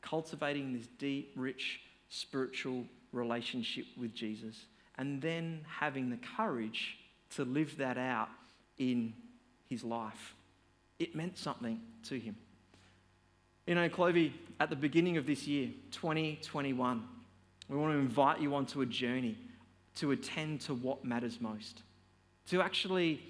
cultivating 0.00 0.72
this 0.72 0.86
deep, 0.98 1.32
rich, 1.36 1.80
spiritual 2.08 2.84
relationship 3.12 3.86
with 3.96 4.14
Jesus, 4.14 4.66
and 4.98 5.22
then 5.22 5.64
having 5.66 6.10
the 6.10 6.18
courage 6.36 6.98
to 7.30 7.44
live 7.44 7.76
that 7.78 7.96
out 7.96 8.28
in 8.78 9.14
his 9.72 9.82
life. 9.82 10.34
It 10.98 11.16
meant 11.16 11.38
something 11.38 11.80
to 12.04 12.18
him. 12.18 12.36
You 13.66 13.74
know, 13.74 13.88
Clovey, 13.88 14.32
at 14.60 14.70
the 14.70 14.76
beginning 14.76 15.16
of 15.16 15.26
this 15.26 15.46
year, 15.46 15.68
2021, 15.92 17.02
we 17.68 17.76
want 17.76 17.92
to 17.92 17.98
invite 17.98 18.40
you 18.40 18.54
onto 18.54 18.82
a 18.82 18.86
journey 18.86 19.36
to 19.96 20.10
attend 20.12 20.60
to 20.62 20.74
what 20.74 21.04
matters 21.04 21.40
most, 21.40 21.82
to 22.48 22.60
actually 22.60 23.22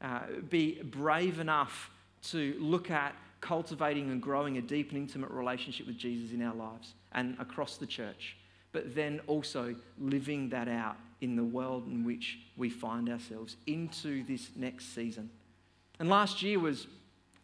uh, 0.00 0.20
be 0.48 0.82
brave 0.82 1.38
enough 1.38 1.90
to 2.30 2.56
look 2.58 2.90
at 2.90 3.14
cultivating 3.40 4.10
and 4.10 4.22
growing 4.22 4.56
a 4.56 4.62
deep 4.62 4.90
and 4.90 4.98
intimate 4.98 5.30
relationship 5.30 5.86
with 5.86 5.98
Jesus 5.98 6.32
in 6.32 6.42
our 6.42 6.54
lives 6.54 6.94
and 7.12 7.36
across 7.38 7.76
the 7.76 7.86
church, 7.86 8.36
but 8.72 8.94
then 8.94 9.20
also 9.26 9.74
living 10.00 10.48
that 10.48 10.66
out 10.66 10.96
in 11.20 11.36
the 11.36 11.44
world 11.44 11.86
in 11.86 12.04
which 12.04 12.38
we 12.56 12.70
find 12.70 13.08
ourselves 13.08 13.56
into 13.66 14.24
this 14.24 14.48
next 14.56 14.94
season. 14.94 15.30
And 15.98 16.08
last 16.08 16.42
year 16.42 16.58
was 16.58 16.86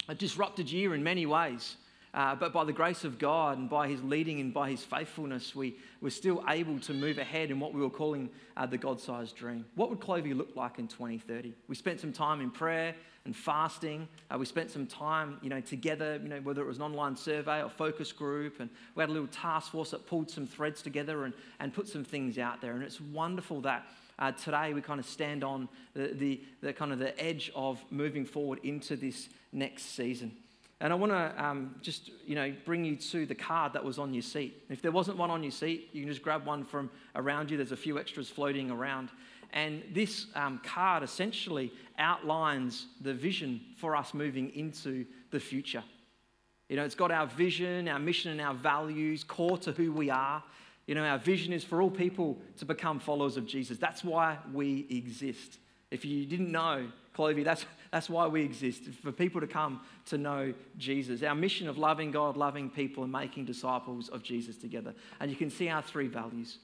a 0.08 0.14
disrupted 0.14 0.70
year 0.70 0.94
in 0.94 1.02
many 1.02 1.26
ways. 1.26 1.76
Uh, 2.12 2.34
but 2.34 2.52
by 2.52 2.64
the 2.64 2.72
grace 2.72 3.04
of 3.04 3.18
God 3.18 3.58
and 3.58 3.70
by 3.70 3.88
His 3.88 4.02
leading 4.02 4.40
and 4.40 4.52
by 4.52 4.70
His 4.70 4.82
faithfulness, 4.82 5.54
we 5.54 5.76
were 6.00 6.10
still 6.10 6.42
able 6.48 6.78
to 6.80 6.92
move 6.92 7.18
ahead 7.18 7.50
in 7.50 7.60
what 7.60 7.72
we 7.72 7.80
were 7.80 7.90
calling 7.90 8.28
uh, 8.56 8.66
the 8.66 8.78
God 8.78 9.00
sized 9.00 9.36
dream. 9.36 9.64
What 9.76 9.90
would 9.90 10.00
Clovey 10.00 10.36
look 10.36 10.56
like 10.56 10.78
in 10.78 10.88
2030? 10.88 11.54
We 11.68 11.74
spent 11.76 12.00
some 12.00 12.12
time 12.12 12.40
in 12.40 12.50
prayer 12.50 12.94
and 13.24 13.36
fasting. 13.36 14.08
Uh, 14.28 14.38
we 14.38 14.46
spent 14.46 14.70
some 14.70 14.86
time 14.86 15.38
you 15.42 15.50
know, 15.50 15.60
together, 15.60 16.18
you 16.22 16.28
know, 16.28 16.40
whether 16.40 16.62
it 16.62 16.66
was 16.66 16.78
an 16.78 16.82
online 16.82 17.16
survey 17.16 17.62
or 17.62 17.68
focus 17.68 18.10
group. 18.12 18.58
And 18.58 18.70
we 18.94 19.02
had 19.02 19.10
a 19.10 19.12
little 19.12 19.28
task 19.28 19.70
force 19.70 19.90
that 19.90 20.06
pulled 20.06 20.30
some 20.30 20.46
threads 20.46 20.82
together 20.82 21.24
and, 21.24 21.34
and 21.60 21.72
put 21.72 21.86
some 21.86 22.04
things 22.04 22.38
out 22.38 22.60
there. 22.60 22.72
And 22.72 22.82
it's 22.82 23.00
wonderful 23.00 23.60
that. 23.62 23.86
Uh, 24.18 24.32
today 24.32 24.74
we 24.74 24.82
kind 24.82 25.00
of 25.00 25.06
stand 25.06 25.42
on 25.42 25.66
the, 25.94 26.08
the, 26.08 26.40
the 26.60 26.72
kind 26.74 26.92
of 26.92 26.98
the 26.98 27.18
edge 27.18 27.50
of 27.54 27.82
moving 27.90 28.26
forward 28.26 28.58
into 28.62 28.94
this 28.94 29.30
next 29.50 29.94
season. 29.94 30.30
And 30.80 30.92
I 30.92 30.96
want 30.96 31.12
to 31.12 31.44
um, 31.44 31.74
just, 31.82 32.10
you 32.26 32.34
know, 32.34 32.54
bring 32.64 32.84
you 32.84 32.96
to 32.96 33.26
the 33.26 33.34
card 33.34 33.74
that 33.74 33.84
was 33.84 33.98
on 33.98 34.14
your 34.14 34.22
seat. 34.22 34.64
If 34.70 34.80
there 34.80 34.92
wasn't 34.92 35.18
one 35.18 35.30
on 35.30 35.42
your 35.42 35.52
seat, 35.52 35.90
you 35.92 36.02
can 36.02 36.10
just 36.10 36.22
grab 36.22 36.46
one 36.46 36.64
from 36.64 36.90
around 37.14 37.50
you. 37.50 37.58
There's 37.58 37.72
a 37.72 37.76
few 37.76 37.98
extras 37.98 38.30
floating 38.30 38.70
around. 38.70 39.10
And 39.52 39.82
this 39.92 40.26
um, 40.34 40.60
card 40.64 41.02
essentially 41.02 41.72
outlines 41.98 42.86
the 43.02 43.12
vision 43.12 43.60
for 43.76 43.94
us 43.94 44.14
moving 44.14 44.54
into 44.54 45.04
the 45.30 45.40
future. 45.40 45.84
You 46.70 46.76
know, 46.76 46.84
it's 46.84 46.94
got 46.94 47.10
our 47.10 47.26
vision, 47.26 47.88
our 47.88 47.98
mission, 47.98 48.30
and 48.30 48.40
our 48.40 48.54
values 48.54 49.24
core 49.24 49.58
to 49.58 49.72
who 49.72 49.92
we 49.92 50.08
are. 50.08 50.42
You 50.86 50.94
know, 50.94 51.04
our 51.04 51.18
vision 51.18 51.52
is 51.52 51.62
for 51.62 51.82
all 51.82 51.90
people 51.90 52.38
to 52.58 52.64
become 52.64 53.00
followers 53.00 53.36
of 53.36 53.44
Jesus. 53.44 53.76
That's 53.76 54.02
why 54.02 54.38
we 54.52 54.86
exist. 54.88 55.58
If 55.90 56.04
you 56.04 56.24
didn't 56.24 56.50
know, 56.50 56.88
Clovey, 57.14 57.44
that's, 57.44 57.66
that's 57.90 58.08
why 58.08 58.26
we 58.28 58.42
exist, 58.42 58.84
for 59.02 59.10
people 59.10 59.40
to 59.40 59.48
come 59.48 59.80
to 60.06 60.18
know 60.18 60.54
Jesus. 60.78 61.22
Our 61.22 61.34
mission 61.34 61.68
of 61.68 61.76
loving 61.76 62.12
God, 62.12 62.36
loving 62.36 62.70
people, 62.70 63.02
and 63.02 63.10
making 63.10 63.46
disciples 63.46 64.08
of 64.08 64.22
Jesus 64.22 64.56
together. 64.56 64.94
And 65.18 65.30
you 65.30 65.36
can 65.36 65.50
see 65.50 65.68
our 65.68 65.82
three 65.82 66.06
values. 66.06 66.58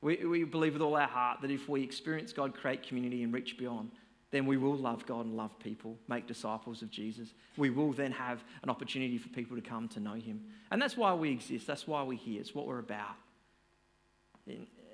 We, 0.00 0.24
we 0.24 0.44
believe 0.44 0.74
with 0.74 0.82
all 0.82 0.96
our 0.96 1.08
heart 1.08 1.40
that 1.42 1.50
if 1.50 1.68
we 1.68 1.82
experience 1.82 2.32
God, 2.32 2.54
create 2.54 2.86
community, 2.86 3.24
and 3.24 3.32
reach 3.32 3.58
beyond, 3.58 3.90
then 4.30 4.46
we 4.46 4.56
will 4.56 4.76
love 4.76 5.04
God 5.04 5.24
and 5.24 5.36
love 5.36 5.58
people, 5.58 5.96
make 6.06 6.28
disciples 6.28 6.82
of 6.82 6.90
Jesus. 6.90 7.32
We 7.56 7.70
will 7.70 7.92
then 7.92 8.12
have 8.12 8.44
an 8.62 8.70
opportunity 8.70 9.18
for 9.18 9.28
people 9.30 9.56
to 9.56 9.62
come 9.62 9.88
to 9.88 10.00
know 10.00 10.14
Him. 10.14 10.44
And 10.70 10.80
that's 10.80 10.96
why 10.96 11.12
we 11.14 11.30
exist. 11.32 11.66
That's 11.66 11.88
why 11.88 12.02
we're 12.04 12.18
here. 12.18 12.40
It's 12.40 12.54
what 12.54 12.66
we're 12.66 12.78
about. 12.78 13.16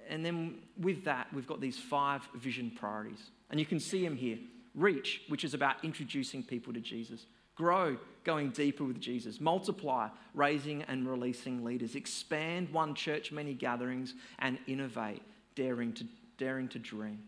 And 0.09 0.25
then 0.25 0.57
with 0.81 1.05
that, 1.05 1.27
we've 1.35 1.47
got 1.47 1.61
these 1.61 1.79
five 1.79 2.23
vision 2.37 2.73
priorities. 2.79 3.31
And 3.51 3.61
you 3.61 3.67
can 3.67 3.81
see 3.81 4.03
them 4.03 4.17
here. 4.17 4.39
Reach, 4.75 5.23
which 5.29 5.45
is 5.45 5.55
about 5.55 5.77
introducing 5.85 6.43
people 6.43 6.73
to 6.73 6.81
Jesus. 6.81 7.27
Grow, 7.55 7.97
going 8.25 8.51
deeper 8.51 8.85
with 8.85 9.01
Jesus. 9.01 9.41
Multiply, 9.41 10.09
raising 10.35 10.83
and 10.83 11.09
releasing 11.09 11.65
leaders. 11.65 11.95
Expand 11.95 12.73
one 12.73 12.95
church, 12.95 13.31
many 13.31 13.55
gatherings, 13.55 14.15
and 14.41 14.59
innovate, 14.67 15.23
daring 15.55 15.93
to, 15.93 16.05
daring 16.37 16.69
to 16.69 16.79
dream. 16.79 17.21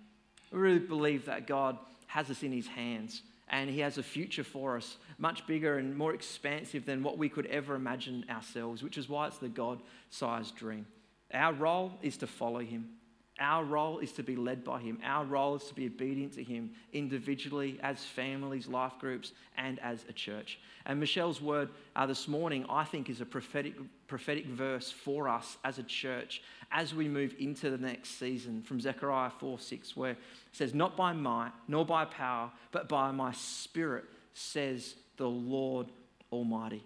We 0.51 0.59
really 0.59 0.79
believe 0.81 1.27
that 1.27 1.47
God 1.47 1.79
has 2.09 2.31
us 2.31 2.43
in 2.43 2.53
His 2.53 2.67
hands 2.67 3.23
and 3.49 3.71
He 3.71 3.81
has 3.81 3.99
a 3.99 4.03
future 4.03 4.45
for 4.45 4.77
us 4.77 4.97
much 5.19 5.47
bigger 5.47 5.79
and 5.79 5.97
more 5.97 6.15
expansive 6.15 6.85
than 6.85 7.03
what 7.03 7.19
we 7.19 7.29
could 7.29 7.47
ever 7.47 7.75
imagine 7.75 8.25
ourselves, 8.29 8.83
which 8.83 8.99
is 8.99 9.09
why 9.09 9.29
it's 9.29 9.39
the 9.39 9.49
God 9.49 9.81
sized 10.11 10.57
dream. 10.57 10.87
Our 11.33 11.53
role 11.53 11.93
is 12.03 12.17
to 12.19 12.27
follow 12.27 12.61
Him. 12.61 12.91
Our 13.39 13.65
role 13.65 13.99
is 13.99 14.13
to 14.13 14.23
be 14.23 14.35
led 14.35 14.65
by 14.65 14.81
Him. 14.81 14.99
Our 15.05 15.25
role 15.25 15.57
is 15.57 15.65
to 15.65 15.75
be 15.75 15.87
obedient 15.87 16.33
to 16.35 16.43
Him 16.43 16.71
individually, 16.95 17.79
as 17.83 18.03
families, 18.03 18.67
life 18.67 18.95
groups, 18.99 19.33
and 19.59 19.79
as 19.81 20.05
a 20.09 20.13
church. 20.13 20.59
And 20.87 20.99
Michelle's 20.99 21.43
word 21.43 21.69
uh, 21.95 22.07
this 22.07 22.29
morning, 22.29 22.65
I 22.71 22.85
think, 22.85 23.11
is 23.11 23.21
a 23.21 23.27
prophetic, 23.27 23.75
prophetic 24.07 24.47
verse 24.47 24.91
for 24.91 25.29
us 25.29 25.59
as 25.65 25.79
a 25.79 25.83
church 25.83 26.43
as 26.73 26.95
we 26.95 27.09
move 27.09 27.35
into 27.39 27.69
the 27.69 27.77
next 27.77 28.19
season 28.19 28.63
from 28.63 28.81
Zechariah 28.81 29.31
4 29.39 29.59
6, 29.59 29.97
where 29.97 30.13
it 30.13 30.19
says, 30.53 30.73
Not 30.73 30.97
by 30.97 31.13
might, 31.13 31.53
nor 31.69 31.85
by 31.85 32.07
power, 32.07 32.51
but 32.73 32.89
by 32.89 33.11
my 33.11 33.33
spirit, 33.33 34.05
says 34.33 34.95
the 35.19 35.29
Lord 35.29 35.89
Almighty. 36.33 36.83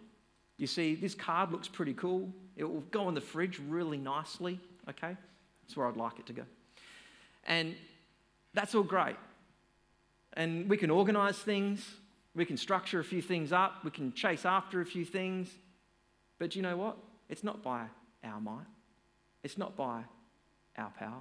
You 0.57 0.67
see, 0.67 0.97
this 0.97 1.15
card 1.15 1.53
looks 1.53 1.69
pretty 1.69 1.95
cool. 1.95 2.29
It 2.57 2.65
will 2.65 2.85
go 2.91 3.09
in 3.09 3.15
the 3.15 3.21
fridge 3.21 3.61
really 3.69 3.97
nicely, 3.97 4.61
okay? 4.89 5.17
That's 5.71 5.77
where 5.77 5.87
I'd 5.87 5.97
like 5.97 6.19
it 6.19 6.27
to 6.27 6.33
go. 6.33 6.43
And 7.47 7.77
that's 8.55 8.75
all 8.75 8.83
great. 8.83 9.15
And 10.33 10.69
we 10.69 10.77
can 10.77 10.91
organize 10.91 11.39
things, 11.39 11.89
we 12.35 12.45
can 12.45 12.57
structure 12.57 12.99
a 12.99 13.05
few 13.05 13.23
things 13.23 13.53
up, 13.53 13.85
we 13.85 13.93
can 13.93 14.13
chase 14.13 14.45
after 14.45 14.81
a 14.81 14.85
few 14.85 15.05
things. 15.05 15.49
But 16.41 16.57
you 16.57 16.63
know 16.63 16.77
what? 16.77 16.97
It's 17.29 17.45
not 17.45 17.63
by 17.63 17.85
our 18.25 18.41
might, 18.41 18.67
it's 19.45 19.57
not 19.57 19.77
by 19.77 20.03
our 20.77 20.91
power, 20.99 21.21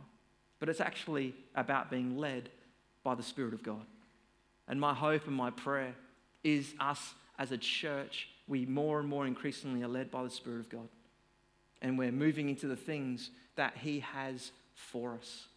but 0.60 0.68
it's 0.68 0.82
actually 0.82 1.36
about 1.54 1.92
being 1.92 2.18
led 2.18 2.50
by 3.04 3.14
the 3.14 3.22
Spirit 3.22 3.54
of 3.54 3.62
God. 3.62 3.86
And 4.68 4.82
my 4.82 4.96
hope 4.96 5.28
and 5.28 5.36
my 5.36 5.52
prayer 5.52 5.94
is 6.44 6.74
us 6.80 7.14
as 7.38 7.52
a 7.52 7.58
church, 7.60 8.30
we 8.48 8.66
more 8.66 9.00
and 9.00 9.08
more 9.08 9.28
increasingly 9.28 9.84
are 9.84 9.88
led 9.88 10.10
by 10.10 10.24
the 10.24 10.30
Spirit 10.32 10.62
of 10.62 10.70
God. 10.70 10.88
And 11.82 11.98
we're 11.98 12.12
moving 12.12 12.50
into 12.50 12.68
the 12.68 12.76
things 12.76 13.32
that 13.56 13.78
He 13.78 14.00
has 14.00 14.52
for 14.76 15.16
us. 15.16 15.48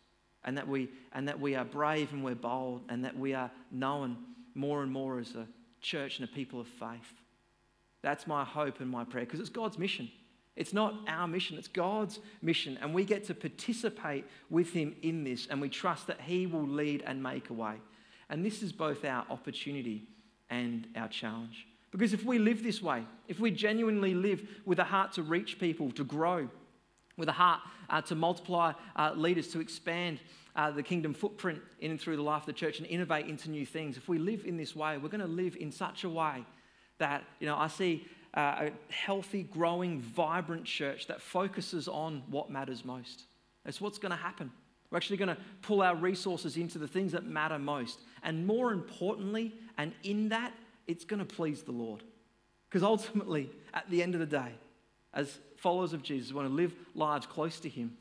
And 0.44 0.58
that, 0.58 0.66
we, 0.66 0.88
and 1.12 1.28
that 1.28 1.38
we 1.38 1.54
are 1.54 1.64
brave 1.64 2.12
and 2.12 2.24
we're 2.24 2.34
bold, 2.34 2.82
and 2.88 3.04
that 3.04 3.16
we 3.16 3.32
are 3.32 3.50
known 3.70 4.16
more 4.54 4.82
and 4.82 4.90
more 4.90 5.20
as 5.20 5.34
a 5.34 5.46
church 5.80 6.18
and 6.18 6.28
a 6.28 6.32
people 6.32 6.60
of 6.60 6.66
faith. 6.66 7.20
That's 8.02 8.26
my 8.26 8.44
hope 8.44 8.80
and 8.80 8.90
my 8.90 9.04
prayer 9.04 9.24
because 9.24 9.40
it's 9.40 9.48
God's 9.48 9.78
mission. 9.78 10.10
It's 10.54 10.72
not 10.72 10.94
our 11.08 11.26
mission, 11.26 11.56
it's 11.56 11.68
God's 11.68 12.18
mission. 12.42 12.78
And 12.82 12.92
we 12.92 13.04
get 13.04 13.24
to 13.24 13.34
participate 13.34 14.26
with 14.50 14.72
Him 14.72 14.94
in 15.02 15.24
this, 15.24 15.46
and 15.48 15.60
we 15.60 15.68
trust 15.68 16.08
that 16.08 16.20
He 16.20 16.46
will 16.46 16.66
lead 16.66 17.02
and 17.06 17.22
make 17.22 17.50
a 17.50 17.54
way. 17.54 17.76
And 18.28 18.44
this 18.44 18.62
is 18.62 18.72
both 18.72 19.04
our 19.04 19.24
opportunity 19.30 20.08
and 20.50 20.86
our 20.96 21.08
challenge. 21.08 21.66
Because 21.92 22.14
if 22.14 22.24
we 22.24 22.38
live 22.38 22.62
this 22.62 22.82
way, 22.82 23.04
if 23.28 23.38
we 23.38 23.50
genuinely 23.50 24.14
live 24.14 24.42
with 24.64 24.78
a 24.78 24.84
heart 24.84 25.12
to 25.12 25.22
reach 25.22 25.60
people, 25.60 25.92
to 25.92 26.04
grow, 26.04 26.48
with 27.18 27.28
a 27.28 27.32
heart 27.32 27.60
uh, 27.90 28.00
to 28.00 28.14
multiply 28.14 28.72
uh, 28.96 29.12
leaders, 29.14 29.48
to 29.48 29.60
expand 29.60 30.18
uh, 30.56 30.70
the 30.70 30.82
kingdom 30.82 31.12
footprint 31.12 31.60
in 31.80 31.90
and 31.90 32.00
through 32.00 32.16
the 32.16 32.22
life 32.22 32.42
of 32.42 32.46
the 32.46 32.52
church 32.54 32.78
and 32.78 32.86
innovate 32.88 33.26
into 33.26 33.50
new 33.50 33.66
things, 33.66 33.98
if 33.98 34.08
we 34.08 34.18
live 34.18 34.44
in 34.46 34.56
this 34.56 34.74
way, 34.74 34.96
we're 34.96 35.10
going 35.10 35.20
to 35.20 35.26
live 35.26 35.54
in 35.56 35.70
such 35.70 36.04
a 36.04 36.08
way 36.08 36.44
that, 36.98 37.24
you 37.40 37.46
know, 37.46 37.56
I 37.56 37.68
see 37.68 38.06
uh, 38.34 38.68
a 38.68 38.92
healthy, 38.92 39.42
growing, 39.42 40.00
vibrant 40.00 40.64
church 40.64 41.06
that 41.08 41.20
focuses 41.20 41.88
on 41.88 42.22
what 42.30 42.50
matters 42.50 42.84
most. 42.84 43.24
That's 43.64 43.80
what's 43.80 43.98
going 43.98 44.12
to 44.12 44.16
happen. 44.16 44.50
We're 44.90 44.96
actually 44.96 45.18
going 45.18 45.34
to 45.34 45.38
pull 45.62 45.82
our 45.82 45.96
resources 45.96 46.56
into 46.56 46.78
the 46.78 46.88
things 46.88 47.12
that 47.12 47.24
matter 47.24 47.58
most. 47.58 48.00
And 48.22 48.46
more 48.46 48.72
importantly, 48.72 49.54
and 49.78 49.92
in 50.02 50.28
that, 50.30 50.52
it's 50.86 51.04
going 51.04 51.20
to 51.20 51.34
please 51.34 51.62
the 51.62 51.72
Lord. 51.72 52.02
Because 52.68 52.82
ultimately, 52.82 53.50
at 53.74 53.88
the 53.90 54.02
end 54.02 54.14
of 54.14 54.20
the 54.20 54.26
day, 54.26 54.52
as 55.14 55.38
followers 55.56 55.92
of 55.92 56.02
Jesus, 56.02 56.30
we 56.30 56.36
want 56.36 56.48
to 56.48 56.54
live 56.54 56.74
lives 56.94 57.26
close 57.26 57.60
to 57.60 57.68
Him, 57.68 57.96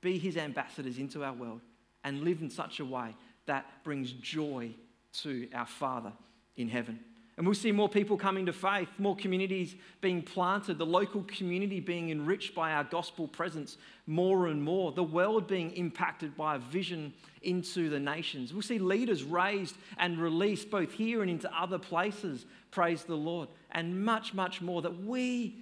be 0.00 0.18
His 0.18 0.36
ambassadors 0.36 0.98
into 0.98 1.22
our 1.22 1.32
world, 1.32 1.60
and 2.04 2.22
live 2.22 2.40
in 2.40 2.50
such 2.50 2.80
a 2.80 2.84
way 2.84 3.14
that 3.46 3.66
brings 3.84 4.12
joy 4.12 4.70
to 5.12 5.48
our 5.54 5.66
Father 5.66 6.12
in 6.56 6.68
heaven. 6.68 7.00
And 7.36 7.46
we'll 7.46 7.54
see 7.54 7.72
more 7.72 7.88
people 7.88 8.16
coming 8.16 8.46
to 8.46 8.52
faith, 8.52 8.88
more 8.98 9.16
communities 9.16 9.74
being 10.00 10.22
planted, 10.22 10.78
the 10.78 10.86
local 10.86 11.24
community 11.24 11.80
being 11.80 12.10
enriched 12.10 12.54
by 12.54 12.72
our 12.72 12.84
gospel 12.84 13.26
presence 13.26 13.76
more 14.06 14.46
and 14.46 14.62
more, 14.62 14.92
the 14.92 15.02
world 15.02 15.48
being 15.48 15.72
impacted 15.72 16.36
by 16.36 16.54
a 16.54 16.58
vision 16.60 17.12
into 17.42 17.90
the 17.90 17.98
nations. 17.98 18.52
We'll 18.52 18.62
see 18.62 18.78
leaders 18.78 19.24
raised 19.24 19.76
and 19.98 20.18
released 20.18 20.70
both 20.70 20.92
here 20.92 21.22
and 21.22 21.30
into 21.30 21.50
other 21.52 21.78
places, 21.78 22.46
praise 22.70 23.02
the 23.02 23.16
Lord, 23.16 23.48
and 23.72 24.04
much, 24.04 24.32
much 24.32 24.60
more 24.60 24.82
that 24.82 25.04
we 25.04 25.56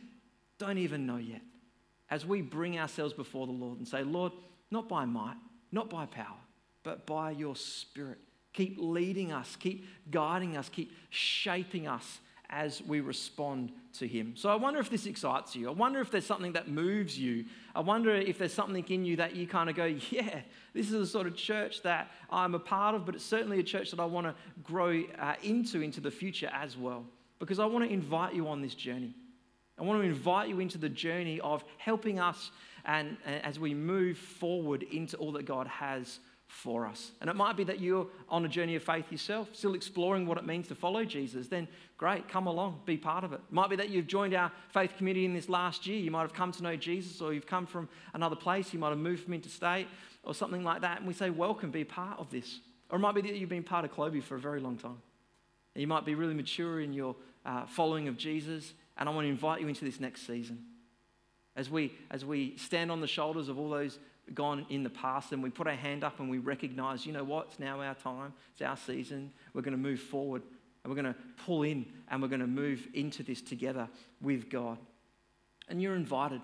don't 0.59 0.79
even 0.79 1.07
know 1.07 1.17
yet. 1.17 1.41
As 2.11 2.27
we 2.27 2.43
bring 2.43 2.79
ourselves 2.79 3.15
before 3.15 3.47
the 3.47 3.53
Lord 3.53 3.79
and 3.79 3.89
say, 3.89 4.03
Lord, 4.03 4.33
not 4.71 4.91
by 4.91 5.07
might, 5.07 5.37
not 5.71 5.89
by 5.89 6.05
power, 6.05 6.37
but 6.83 7.07
by 7.07 7.31
your 7.31 7.57
Spirit 7.57 8.19
Keep 8.53 8.77
leading 8.79 9.33
us, 9.33 9.57
keep 9.57 9.87
guiding 10.11 10.57
us, 10.57 10.69
keep 10.69 10.93
shaping 11.11 11.87
us 11.87 12.21
as 12.53 12.83
we 12.83 13.01
respond 13.01 13.73
to 13.95 14.07
Him. 14.07 14.35
So 14.37 14.51
I 14.51 14.55
wonder 14.57 14.79
if 14.79 14.91
this 14.91 15.07
excites 15.07 15.57
you. 15.57 15.69
I 15.69 15.73
wonder 15.73 16.01
if 16.01 16.11
there's 16.11 16.27
something 16.27 16.53
that 16.53 16.69
moves 16.69 17.19
you. 17.19 17.47
I 17.75 17.81
wonder 17.81 18.15
if 18.15 18.39
there's 18.39 18.53
something 18.53 18.85
in 18.89 19.07
you 19.07 19.17
that 19.17 19.35
you 19.35 19.47
kind 19.47 19.71
of 19.71 19.77
go, 19.77 19.87
yeah, 20.11 20.41
this 20.75 20.87
is 20.87 20.93
the 20.93 21.07
sort 21.07 21.27
of 21.27 21.35
church 21.35 21.83
that 21.83 22.11
I'm 22.29 22.55
a 22.55 22.59
part 22.59 22.95
of, 22.95 23.07
but 23.07 23.15
it's 23.15 23.25
certainly 23.25 23.59
a 23.59 23.63
church 23.63 23.91
that 23.91 24.01
I 24.01 24.05
want 24.05 24.27
to 24.27 24.35
grow 24.63 25.03
uh, 25.19 25.35
into 25.43 25.81
into 25.81 26.03
the 26.03 26.11
future 26.11 26.51
as 26.53 26.77
well. 26.77 27.05
Because 27.39 27.59
I 27.59 27.65
want 27.65 27.87
to 27.87 27.93
invite 27.93 28.35
you 28.35 28.47
on 28.49 28.61
this 28.61 28.75
journey. 28.75 29.15
I 29.79 29.83
want 29.83 30.01
to 30.01 30.07
invite 30.07 30.49
you 30.51 30.61
into 30.61 30.77
the 30.77 30.91
journey 30.91 31.41
of 31.41 31.65
helping 31.79 32.21
us 32.21 32.51
and, 32.85 33.17
and 33.25 33.43
as 33.45 33.59
we 33.59 33.73
move 33.75 34.19
forward 34.19 34.83
into 34.83 35.17
all 35.17 35.33
that 35.33 35.47
God 35.47 35.67
has 35.67 36.21
for 36.53 36.87
us. 36.87 37.13
And 37.21 37.31
it 37.31 37.35
might 37.35 37.57
be 37.57 37.65
that 37.65 37.81
you're 37.81 38.07
on 38.29 38.45
a 38.45 38.49
journey 38.49 38.77
of 38.77 38.83
faith 38.83 39.11
yourself, 39.11 39.49
still 39.53 39.75
exploring 39.75 40.27
what 40.27 40.37
it 40.37 40.47
means 40.47 40.69
to 40.69 40.75
follow 40.75 41.03
Jesus. 41.03 41.49
Then 41.49 41.67
great, 41.97 42.29
come 42.29 42.47
along, 42.47 42.83
be 42.85 42.99
part 42.99 43.25
of 43.25 43.33
it. 43.33 43.41
Might 43.51 43.71
be 43.71 43.77
that 43.77 43.89
you've 43.89 44.07
joined 44.07 44.35
our 44.35 44.53
faith 44.69 44.93
community 44.99 45.25
in 45.25 45.33
this 45.33 45.49
last 45.49 45.87
year. 45.87 45.99
You 45.99 46.11
might 46.11 46.21
have 46.21 46.35
come 46.35 46.53
to 46.53 46.63
know 46.63 46.77
Jesus, 46.77 47.23
or 47.23 47.33
you've 47.33 47.47
come 47.47 47.67
from 47.67 47.89
another 48.13 48.37
place. 48.37 48.73
You 48.73 48.79
might 48.79 48.91
have 48.91 48.99
moved 48.99 49.25
from 49.25 49.33
interstate 49.33 49.89
or 50.25 50.35
something 50.35 50.63
like 50.63 50.83
that. 50.83 50.99
And 50.99 51.07
we 51.07 51.15
say, 51.15 51.31
welcome, 51.31 51.71
be 51.71 51.85
part 51.85 52.21
of 52.21 52.31
this. 52.31 52.61
Or 52.91 52.97
it 52.97 53.01
might 53.01 53.15
be 53.15 53.23
that 53.23 53.35
you've 53.35 53.49
been 53.49 53.63
part 53.63 53.87
of 53.87 53.93
Clovey 53.93 54.23
for 54.23 54.37
a 54.37 54.41
very 54.41 54.61
long 54.61 54.77
time. 54.77 55.01
You 55.75 55.87
might 55.87 56.05
be 56.05 56.15
really 56.15 56.35
mature 56.35 56.83
in 56.83 56.93
your 56.93 57.17
uh, 57.47 57.65
following 57.65 58.09
of 58.09 58.19
Jesus. 58.19 58.75
And 58.99 59.09
I 59.09 59.13
want 59.13 59.25
to 59.25 59.31
invite 59.31 59.63
you 59.63 59.69
into 59.69 59.87
this 59.87 59.99
next 59.99 60.27
season. 60.27 60.63
As 61.57 61.71
we, 61.71 61.95
as 62.11 62.27
we 62.27 62.57
stand 62.57 62.93
on 62.93 63.01
the 63.01 63.07
shoulders 63.07 63.49
of 63.49 63.59
all 63.59 63.71
those 63.71 63.99
gone 64.35 64.67
in 64.71 64.83
the 64.83 64.91
past 64.91 65.33
and 65.33 65.43
we 65.43 65.51
put 65.51 65.67
our 65.67 65.75
hand 65.75 66.05
up 66.05 66.21
and 66.21 66.31
we 66.31 66.39
recognize, 66.39 67.07
you 67.07 67.13
know 67.13 67.25
what, 67.25 67.49
it's 67.51 67.59
now 67.59 67.81
our 67.81 67.95
time, 67.95 68.33
it's 68.53 68.63
our 68.63 68.77
season, 68.77 69.33
we're 69.55 69.63
going 69.63 69.73
to 69.73 69.79
move 69.79 70.01
forward 70.01 70.43
and 70.85 70.93
we're 70.93 71.01
going 71.01 71.13
to 71.13 71.21
pull 71.45 71.63
in 71.63 71.87
and 72.11 72.21
we're 72.21 72.29
going 72.29 72.41
to 72.41 72.47
move 72.47 72.87
into 72.95 73.23
this 73.23 73.41
together 73.41 73.89
with 74.21 74.51
God. 74.51 74.79
And 75.69 75.81
you're 75.81 75.95
invited. 75.95 76.41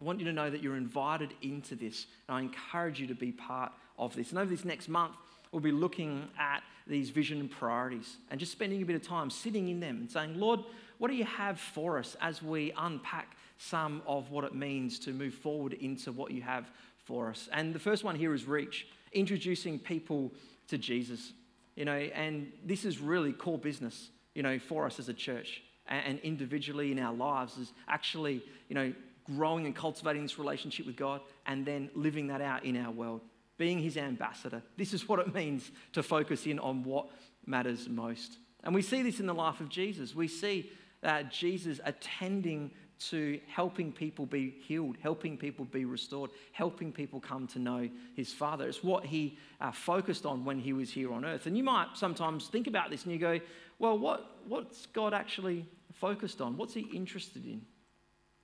I 0.00 0.04
want 0.04 0.18
you 0.18 0.26
to 0.26 0.32
know 0.32 0.50
that 0.50 0.62
you're 0.62 0.76
invited 0.76 1.34
into 1.42 1.74
this. 1.74 2.06
And 2.28 2.36
I 2.36 2.40
encourage 2.40 3.00
you 3.00 3.06
to 3.08 3.14
be 3.14 3.32
part 3.32 3.72
of 3.98 4.14
this. 4.14 4.30
And 4.30 4.38
over 4.38 4.50
this 4.50 4.64
next 4.64 4.88
month, 4.88 5.14
we'll 5.52 5.60
be 5.60 5.72
looking 5.72 6.28
at 6.38 6.62
these 6.86 7.10
vision 7.10 7.40
and 7.40 7.50
priorities 7.50 8.16
and 8.30 8.38
just 8.38 8.52
spending 8.52 8.80
a 8.82 8.84
bit 8.84 8.96
of 8.96 9.02
time 9.02 9.30
sitting 9.30 9.68
in 9.68 9.80
them 9.80 9.96
and 9.98 10.10
saying, 10.10 10.38
Lord, 10.38 10.60
what 10.98 11.10
do 11.10 11.16
you 11.16 11.24
have 11.24 11.58
for 11.58 11.98
us 11.98 12.16
as 12.20 12.42
we 12.42 12.72
unpack 12.76 13.36
some 13.58 14.02
of 14.06 14.30
what 14.30 14.44
it 14.44 14.54
means 14.54 14.98
to 15.00 15.12
move 15.12 15.34
forward 15.34 15.74
into 15.74 16.12
what 16.12 16.30
you 16.30 16.42
have 16.42 16.70
for 17.06 17.30
us. 17.30 17.48
And 17.52 17.74
the 17.74 17.78
first 17.78 18.04
one 18.04 18.14
here 18.14 18.34
is 18.34 18.44
reach, 18.44 18.86
introducing 19.12 19.78
people 19.78 20.32
to 20.68 20.76
Jesus. 20.76 21.32
You 21.74 21.84
know, 21.84 21.96
and 21.96 22.52
this 22.64 22.84
is 22.84 23.00
really 23.00 23.32
core 23.32 23.58
business, 23.58 24.10
you 24.34 24.42
know, 24.42 24.58
for 24.58 24.86
us 24.86 24.98
as 24.98 25.08
a 25.08 25.14
church 25.14 25.62
and 25.88 26.18
individually 26.20 26.90
in 26.92 26.98
our 26.98 27.14
lives 27.14 27.56
is 27.58 27.72
actually, 27.88 28.42
you 28.68 28.74
know, 28.74 28.92
growing 29.24 29.66
and 29.66 29.74
cultivating 29.74 30.22
this 30.22 30.38
relationship 30.38 30.86
with 30.86 30.96
God 30.96 31.20
and 31.46 31.64
then 31.64 31.90
living 31.94 32.28
that 32.28 32.40
out 32.40 32.64
in 32.64 32.76
our 32.76 32.90
world, 32.90 33.20
being 33.56 33.78
his 33.78 33.96
ambassador. 33.96 34.62
This 34.76 34.92
is 34.92 35.08
what 35.08 35.18
it 35.18 35.34
means 35.34 35.70
to 35.92 36.02
focus 36.02 36.46
in 36.46 36.58
on 36.58 36.82
what 36.82 37.08
matters 37.46 37.88
most. 37.88 38.38
And 38.64 38.74
we 38.74 38.82
see 38.82 39.02
this 39.02 39.20
in 39.20 39.26
the 39.26 39.34
life 39.34 39.60
of 39.60 39.68
Jesus. 39.68 40.14
We 40.14 40.28
see 40.28 40.70
uh, 41.02 41.22
Jesus 41.24 41.80
attending 41.84 42.72
to 42.98 43.38
helping 43.46 43.92
people 43.92 44.24
be 44.26 44.54
healed, 44.62 44.96
helping 45.02 45.36
people 45.36 45.64
be 45.66 45.84
restored, 45.84 46.30
helping 46.52 46.92
people 46.92 47.20
come 47.20 47.46
to 47.48 47.58
know 47.58 47.88
his 48.14 48.32
Father. 48.32 48.66
It's 48.66 48.82
what 48.82 49.04
he 49.04 49.36
uh, 49.60 49.70
focused 49.70 50.24
on 50.24 50.44
when 50.44 50.58
he 50.58 50.72
was 50.72 50.90
here 50.90 51.12
on 51.12 51.24
earth. 51.24 51.46
And 51.46 51.56
you 51.56 51.62
might 51.62 51.88
sometimes 51.94 52.48
think 52.48 52.66
about 52.66 52.90
this 52.90 53.04
and 53.04 53.12
you 53.12 53.18
go, 53.18 53.38
well, 53.78 53.98
what, 53.98 54.38
what's 54.48 54.86
God 54.86 55.12
actually 55.12 55.66
focused 55.92 56.40
on? 56.40 56.56
What's 56.56 56.74
he 56.74 56.82
interested 56.92 57.44
in? 57.44 57.62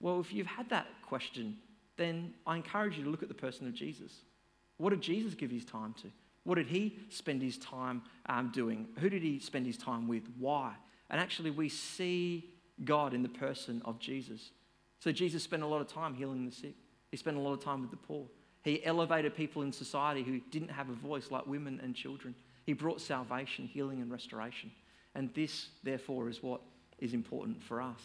Well, 0.00 0.20
if 0.20 0.32
you've 0.32 0.46
had 0.46 0.68
that 0.70 0.86
question, 1.02 1.56
then 1.96 2.34
I 2.46 2.56
encourage 2.56 2.98
you 2.98 3.04
to 3.04 3.10
look 3.10 3.22
at 3.22 3.28
the 3.28 3.34
person 3.34 3.66
of 3.66 3.74
Jesus. 3.74 4.12
What 4.76 4.90
did 4.90 5.00
Jesus 5.00 5.34
give 5.34 5.50
his 5.50 5.64
time 5.64 5.94
to? 6.02 6.08
What 6.44 6.56
did 6.56 6.66
he 6.66 6.98
spend 7.08 7.40
his 7.40 7.56
time 7.56 8.02
um, 8.26 8.50
doing? 8.52 8.88
Who 8.98 9.08
did 9.08 9.22
he 9.22 9.38
spend 9.38 9.64
his 9.64 9.78
time 9.78 10.08
with? 10.08 10.24
Why? 10.38 10.72
And 11.08 11.20
actually, 11.20 11.50
we 11.50 11.68
see 11.68 12.51
God 12.84 13.14
in 13.14 13.22
the 13.22 13.28
person 13.28 13.82
of 13.84 13.98
Jesus. 13.98 14.50
So 14.98 15.12
Jesus 15.12 15.42
spent 15.42 15.62
a 15.62 15.66
lot 15.66 15.80
of 15.80 15.88
time 15.88 16.14
healing 16.14 16.44
the 16.44 16.52
sick, 16.52 16.74
he 17.10 17.16
spent 17.16 17.36
a 17.36 17.40
lot 17.40 17.52
of 17.52 17.62
time 17.62 17.80
with 17.82 17.90
the 17.90 17.96
poor. 17.96 18.26
He 18.62 18.84
elevated 18.84 19.34
people 19.34 19.62
in 19.62 19.72
society 19.72 20.22
who 20.22 20.40
didn't 20.50 20.70
have 20.70 20.88
a 20.88 20.94
voice, 20.94 21.30
like 21.30 21.46
women 21.46 21.80
and 21.82 21.96
children. 21.96 22.34
He 22.64 22.72
brought 22.72 23.00
salvation, 23.00 23.66
healing, 23.66 24.00
and 24.00 24.10
restoration. 24.10 24.70
And 25.14 25.34
this, 25.34 25.68
therefore, 25.82 26.28
is 26.28 26.42
what 26.42 26.60
is 27.00 27.12
important 27.12 27.62
for 27.62 27.82
us. 27.82 28.00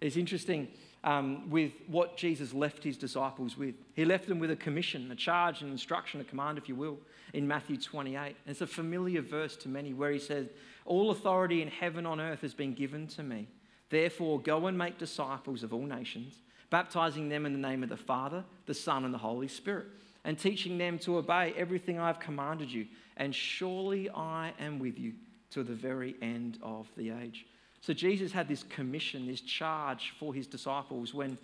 It's 0.00 0.16
interesting 0.16 0.68
um, 1.04 1.48
with 1.50 1.72
what 1.86 2.16
Jesus 2.16 2.52
left 2.52 2.84
his 2.84 2.96
disciples 2.96 3.56
with. 3.56 3.74
He 3.94 4.04
left 4.04 4.28
them 4.28 4.38
with 4.38 4.50
a 4.50 4.56
commission, 4.56 5.10
a 5.10 5.16
charge, 5.16 5.62
an 5.62 5.70
instruction, 5.70 6.20
a 6.20 6.24
command, 6.24 6.58
if 6.58 6.68
you 6.68 6.76
will, 6.76 6.98
in 7.32 7.48
Matthew 7.48 7.78
28. 7.78 8.18
And 8.18 8.34
it's 8.46 8.60
a 8.60 8.66
familiar 8.66 9.22
verse 9.22 9.56
to 9.56 9.68
many 9.68 9.92
where 9.92 10.12
he 10.12 10.18
says, 10.18 10.48
All 10.84 11.10
authority 11.10 11.62
in 11.62 11.68
heaven 11.68 12.00
and 12.00 12.06
on 12.06 12.20
earth 12.20 12.42
has 12.42 12.54
been 12.54 12.74
given 12.74 13.06
to 13.08 13.22
me. 13.22 13.48
Therefore, 13.88 14.40
go 14.40 14.66
and 14.66 14.76
make 14.76 14.98
disciples 14.98 15.62
of 15.62 15.72
all 15.72 15.86
nations, 15.86 16.34
baptizing 16.70 17.28
them 17.28 17.46
in 17.46 17.52
the 17.52 17.68
name 17.68 17.82
of 17.82 17.88
the 17.88 17.96
Father, 17.96 18.44
the 18.66 18.74
Son, 18.74 19.04
and 19.04 19.14
the 19.14 19.18
Holy 19.18 19.48
Spirit, 19.48 19.86
and 20.24 20.38
teaching 20.38 20.76
them 20.76 20.98
to 21.00 21.18
obey 21.18 21.54
everything 21.56 21.98
I've 21.98 22.18
commanded 22.18 22.70
you. 22.70 22.86
And 23.16 23.34
surely 23.34 24.10
I 24.10 24.52
am 24.58 24.78
with 24.78 24.98
you 24.98 25.12
to 25.50 25.62
the 25.62 25.74
very 25.74 26.16
end 26.20 26.58
of 26.62 26.88
the 26.96 27.10
age. 27.10 27.46
So, 27.80 27.92
Jesus 27.92 28.32
had 28.32 28.48
this 28.48 28.64
commission, 28.64 29.26
this 29.26 29.40
charge 29.40 30.12
for 30.18 30.34
his 30.34 30.46
disciples 30.46 31.14
when 31.14 31.38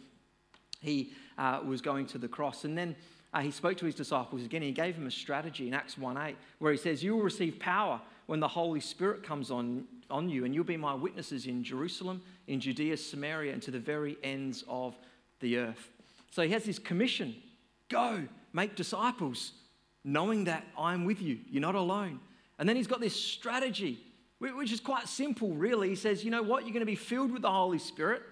he 0.80 1.12
uh, 1.38 1.60
was 1.64 1.80
going 1.80 2.06
to 2.06 2.18
the 2.18 2.28
cross. 2.28 2.64
And 2.64 2.76
then 2.76 2.96
uh, 3.32 3.40
he 3.40 3.50
spoke 3.50 3.78
to 3.78 3.86
his 3.86 3.94
disciples 3.94 4.44
again. 4.44 4.62
He 4.62 4.72
gave 4.72 4.96
them 4.96 5.06
a 5.06 5.10
strategy 5.10 5.68
in 5.68 5.74
Acts 5.74 5.96
1 5.96 6.16
8, 6.16 6.36
where 6.58 6.72
he 6.72 6.78
says, 6.78 7.02
You 7.02 7.16
will 7.16 7.22
receive 7.22 7.58
power 7.58 8.00
when 8.26 8.40
the 8.40 8.48
Holy 8.48 8.80
Spirit 8.80 9.22
comes 9.22 9.50
on, 9.50 9.84
on 10.12 10.28
you, 10.28 10.44
and 10.44 10.54
you'll 10.54 10.62
be 10.62 10.76
my 10.76 10.94
witnesses 10.94 11.46
in 11.46 11.64
Jerusalem, 11.64 12.22
in 12.46 12.60
Judea, 12.60 12.96
Samaria, 12.96 13.52
and 13.52 13.62
to 13.62 13.70
the 13.70 13.80
very 13.80 14.16
ends 14.22 14.62
of 14.68 14.94
the 15.40 15.58
earth. 15.58 15.90
So 16.30 16.42
he 16.42 16.50
has 16.50 16.64
this 16.64 16.78
commission 16.78 17.34
go, 17.88 18.22
make 18.52 18.76
disciples, 18.76 19.52
knowing 20.04 20.44
that 20.44 20.64
I'm 20.78 21.04
with 21.04 21.20
you. 21.20 21.38
You're 21.50 21.60
not 21.60 21.74
alone. 21.74 22.20
And 22.58 22.68
then 22.68 22.76
he's 22.76 22.86
got 22.86 23.00
this 23.00 23.14
strategy, 23.14 23.98
which 24.38 24.72
is 24.72 24.80
quite 24.80 25.08
simple, 25.08 25.50
really. 25.50 25.88
He 25.88 25.94
says, 25.94 26.24
you 26.24 26.30
know 26.30 26.42
what? 26.42 26.62
You're 26.62 26.72
going 26.72 26.80
to 26.80 26.86
be 26.86 26.94
filled 26.94 27.32
with 27.32 27.42
the 27.42 27.50
Holy 27.50 27.78
Spirit. 27.78 28.22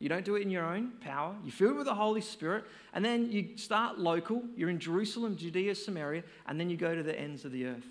You 0.00 0.08
don't 0.08 0.24
do 0.24 0.34
it 0.34 0.42
in 0.42 0.50
your 0.50 0.64
own 0.64 0.92
power. 1.00 1.34
You're 1.44 1.52
filled 1.52 1.76
with 1.76 1.86
the 1.86 1.94
Holy 1.94 2.20
Spirit. 2.20 2.64
And 2.92 3.04
then 3.04 3.30
you 3.30 3.56
start 3.56 3.98
local. 3.98 4.42
You're 4.56 4.70
in 4.70 4.78
Jerusalem, 4.80 5.36
Judea, 5.36 5.74
Samaria, 5.74 6.24
and 6.46 6.58
then 6.58 6.68
you 6.70 6.76
go 6.76 6.94
to 6.94 7.02
the 7.02 7.18
ends 7.18 7.44
of 7.44 7.52
the 7.52 7.66
earth. 7.66 7.86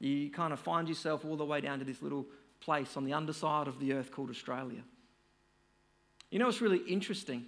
You 0.00 0.30
kind 0.30 0.52
of 0.52 0.60
find 0.60 0.88
yourself 0.88 1.24
all 1.24 1.36
the 1.36 1.44
way 1.44 1.60
down 1.60 1.78
to 1.78 1.84
this 1.84 2.02
little 2.02 2.26
place 2.66 2.96
on 2.96 3.04
the 3.04 3.12
underside 3.12 3.68
of 3.68 3.78
the 3.78 3.92
earth 3.92 4.10
called 4.10 4.28
Australia. 4.28 4.82
You 6.30 6.40
know 6.40 6.46
what's 6.46 6.60
really 6.60 6.82
interesting 6.88 7.46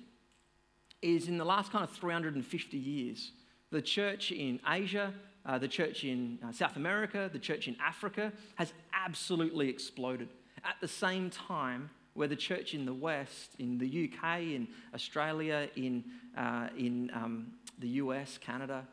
is 1.02 1.26
in 1.26 1.38
the 1.38 1.44
last 1.44 1.72
kind 1.72 1.83
of 1.83 1.90
350 1.90 2.76
years, 2.78 3.33
the 3.72 3.83
church 3.83 4.31
in 4.31 4.61
Asia, 4.66 5.12
uh, 5.44 5.59
the 5.59 5.66
church 5.66 6.04
in 6.04 6.38
uh, 6.46 6.52
South 6.52 6.76
America, 6.76 7.28
the 7.33 7.38
church 7.38 7.66
in 7.66 7.76
Africa 7.85 8.33
has 8.54 8.72
absolutely 8.92 9.68
exploded. 9.68 10.28
At 10.64 10.76
the 10.81 10.88
same 10.88 11.31
time, 11.31 11.90
where 12.14 12.28
the 12.28 12.37
church 12.37 12.72
in 12.72 12.87
the 12.87 12.94
West, 12.94 13.57
in 13.59 13.76
the 13.78 13.87
UK, 13.87 14.40
in 14.40 14.68
Australia, 14.94 15.68
in, 15.74 16.04
uh, 16.37 16.68
in 16.76 17.11
um, 17.12 17.52
the 17.81 17.88
US, 18.02 18.38
Canada, 18.38 18.87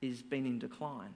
is 0.00 0.22
been 0.22 0.46
in 0.46 0.58
decline. 0.58 1.14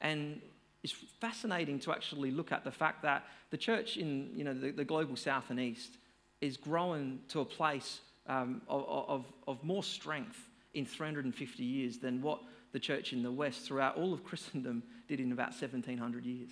And 0.00 0.40
it's 0.84 0.92
fascinating 1.18 1.80
to 1.80 1.92
actually 1.92 2.30
look 2.30 2.52
at 2.52 2.62
the 2.62 2.70
fact 2.70 3.02
that 3.02 3.24
the 3.50 3.56
church 3.56 3.96
in 3.96 4.30
you 4.36 4.44
know, 4.44 4.52
the, 4.52 4.70
the 4.70 4.84
global 4.84 5.16
south 5.16 5.48
and 5.48 5.58
east 5.58 5.96
is 6.42 6.58
growing 6.58 7.20
to 7.28 7.40
a 7.40 7.44
place 7.44 8.00
um, 8.26 8.60
of, 8.68 8.84
of, 8.86 9.24
of 9.48 9.64
more 9.64 9.82
strength 9.82 10.38
in 10.74 10.84
350 10.84 11.64
years 11.64 11.98
than 11.98 12.20
what 12.20 12.40
the 12.72 12.78
church 12.78 13.14
in 13.14 13.22
the 13.22 13.32
West 13.32 13.62
throughout 13.62 13.96
all 13.96 14.12
of 14.12 14.24
Christendom 14.24 14.82
did 15.08 15.20
in 15.20 15.32
about 15.32 15.50
1700 15.50 16.26
years. 16.26 16.50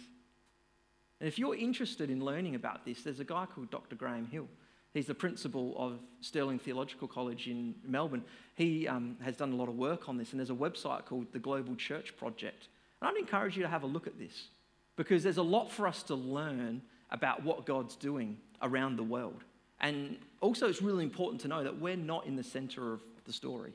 And 1.21 1.29
if 1.29 1.39
you're 1.39 1.55
interested 1.55 2.11
in 2.11 2.25
learning 2.25 2.55
about 2.55 2.85
this, 2.87 3.03
there's 3.03 3.21
a 3.21 3.25
guy 3.25 3.47
called 3.47 3.71
Dr. 3.71 3.97
Graham 3.97 4.27
Hill. 4.27 4.49
He's 4.95 5.07
the 5.07 5.15
principal 5.15 5.75
of 5.77 5.99
Stirling 6.21 6.59
Theological 6.59 7.09
College 7.09 7.49
in 7.49 7.75
Melbourne. 7.87 8.25
He 8.55 8.89
um, 8.89 9.17
has 9.23 9.37
done 9.37 9.53
a 9.53 9.57
lot 9.57 9.69
of 9.69 9.77
work 9.77 10.09
on 10.09 10.17
this, 10.17 10.31
and 10.31 10.41
there's 10.41 10.51
a 10.51 10.55
website 10.55 11.05
called 11.07 11.27
the 11.33 11.39
Global 11.39 11.77
Church 11.77 12.17
Project. 12.17 12.69
And 13.03 13.09
I'd 13.09 13.17
encourage 13.17 13.57
you 13.57 13.65
to 13.65 13.69
have 13.69 13.83
a 13.83 13.87
look 13.87 14.07
at 14.07 14.17
this 14.17 14.47
because 14.95 15.25
there's 15.25 15.39
a 15.39 15.43
lot 15.43 15.73
for 15.73 15.89
us 15.89 16.05
to 16.05 16.15
learn 16.15 16.81
about 17.11 17.43
what 17.43 17.67
God's 17.67 17.97
doing 17.97 18.37
around 18.63 18.95
the 18.95 19.03
world. 19.03 19.43
And 19.81 20.19
also, 20.41 20.69
it's 20.69 20.81
really 20.81 21.03
important 21.03 21.41
to 21.41 21.49
know 21.49 21.65
that 21.65 21.81
we're 21.81 21.97
not 21.97 22.27
in 22.27 22.37
the 22.37 22.45
center 22.45 22.93
of 22.93 23.01
the 23.25 23.33
story, 23.33 23.73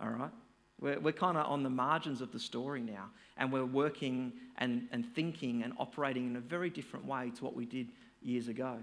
all 0.00 0.08
right? 0.08 0.30
We're, 0.80 0.98
we're 0.98 1.12
kind 1.12 1.36
of 1.36 1.44
on 1.44 1.64
the 1.64 1.70
margins 1.70 2.22
of 2.22 2.32
the 2.32 2.40
story 2.40 2.80
now, 2.80 3.10
and 3.36 3.52
we're 3.52 3.66
working 3.66 4.32
and, 4.56 4.88
and 4.90 5.04
thinking 5.14 5.62
and 5.62 5.74
operating 5.78 6.26
in 6.26 6.36
a 6.36 6.40
very 6.40 6.70
different 6.70 7.04
way 7.04 7.30
to 7.36 7.44
what 7.44 7.54
we 7.54 7.66
did 7.66 7.88
years 8.22 8.48
ago. 8.48 8.78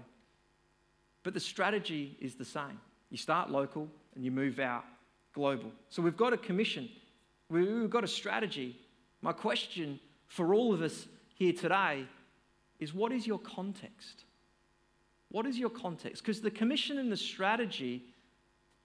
But 1.24 1.34
the 1.34 1.40
strategy 1.40 2.16
is 2.20 2.36
the 2.36 2.44
same. 2.44 2.78
You 3.10 3.18
start 3.18 3.50
local 3.50 3.88
and 4.14 4.24
you 4.24 4.30
move 4.30 4.60
out 4.60 4.84
global. 5.32 5.72
So 5.88 6.00
we've 6.00 6.16
got 6.16 6.32
a 6.32 6.36
commission, 6.38 6.88
we've 7.50 7.90
got 7.90 8.04
a 8.04 8.08
strategy. 8.08 8.76
My 9.24 9.32
question 9.32 10.00
for 10.26 10.52
all 10.52 10.74
of 10.74 10.82
us 10.82 11.06
here 11.34 11.54
today 11.54 12.04
is 12.78 12.92
what 12.92 13.10
is 13.10 13.26
your 13.26 13.38
context? 13.38 14.24
What 15.30 15.46
is 15.46 15.58
your 15.58 15.70
context? 15.70 16.22
Because 16.22 16.42
the 16.42 16.50
commission 16.50 16.98
and 16.98 17.10
the 17.10 17.16
strategy, 17.16 18.02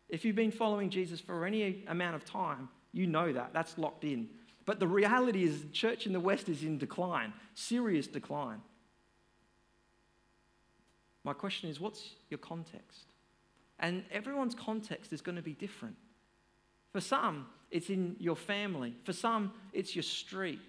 if 0.08 0.24
you've 0.24 0.38
been 0.38 0.50
following 0.50 0.90
Jesus 0.90 1.20
for 1.20 1.46
any 1.46 1.84
amount 1.90 2.16
of 2.16 2.24
time, 2.24 2.70
you 2.94 3.06
know 3.06 3.34
that. 3.34 3.52
That's 3.52 3.78
locked 3.78 4.06
in. 4.06 4.30
But 4.66 4.80
the 4.80 4.88
reality 4.88 5.44
is, 5.44 5.64
the 5.64 5.74
church 5.74 6.08
in 6.08 6.14
the 6.14 6.22
West 6.22 6.48
is 6.48 6.64
in 6.64 6.78
decline, 6.78 7.34
serious 7.54 8.08
decline. 8.08 8.62
My 11.26 11.34
question 11.34 11.70
is, 11.70 11.82
what's 11.82 12.12
your 12.30 12.38
context? 12.38 13.08
And 13.78 14.06
everyone's 14.10 14.56
context 14.56 15.12
is 15.12 15.20
going 15.20 15.36
to 15.36 15.42
be 15.42 15.54
different. 15.54 15.98
For 16.92 17.02
some, 17.02 17.48
it's 17.72 17.90
in 17.90 18.16
your 18.20 18.36
family. 18.36 18.96
For 19.04 19.14
some, 19.14 19.54
it's 19.74 19.96
your 19.96 20.04
street. 20.04 20.60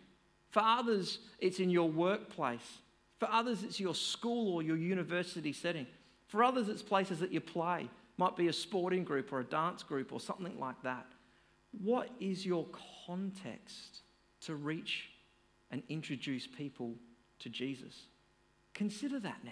For 0.51 0.61
others, 0.63 1.19
it's 1.39 1.61
in 1.61 1.71
your 1.71 1.89
workplace. 1.89 2.79
For 3.19 3.29
others, 3.31 3.63
it's 3.63 3.81
your 3.81 3.95
school 3.95 4.55
or 4.55 4.63
your 4.63 4.77
university 4.77 5.53
setting. 5.53 5.87
For 6.27 6.43
others, 6.43 6.69
it's 6.69 6.83
places 6.83 7.21
that 7.21 7.33
you 7.33 7.41
play. 7.41 7.89
Might 8.17 8.37
be 8.37 8.49
a 8.49 8.53
sporting 8.53 9.05
group 9.05 9.33
or 9.33 9.41
a 9.41 9.45
dance 9.45 9.83
group 9.83 10.13
or 10.13 10.21
something 10.21 10.59
like 10.59 10.83
that. 10.83 11.07
What 11.83 12.11
is 12.21 12.45
your 12.45 12.67
context 13.07 14.01
to 14.43 14.57
reach 14.57 15.11
and 15.71 15.83
introduce 15.89 16.47
people 16.47 16.95
to 17.39 17.49
Jesus? 17.49 18.07
Consider 18.75 19.21
that 19.21 19.39
now. 19.45 19.51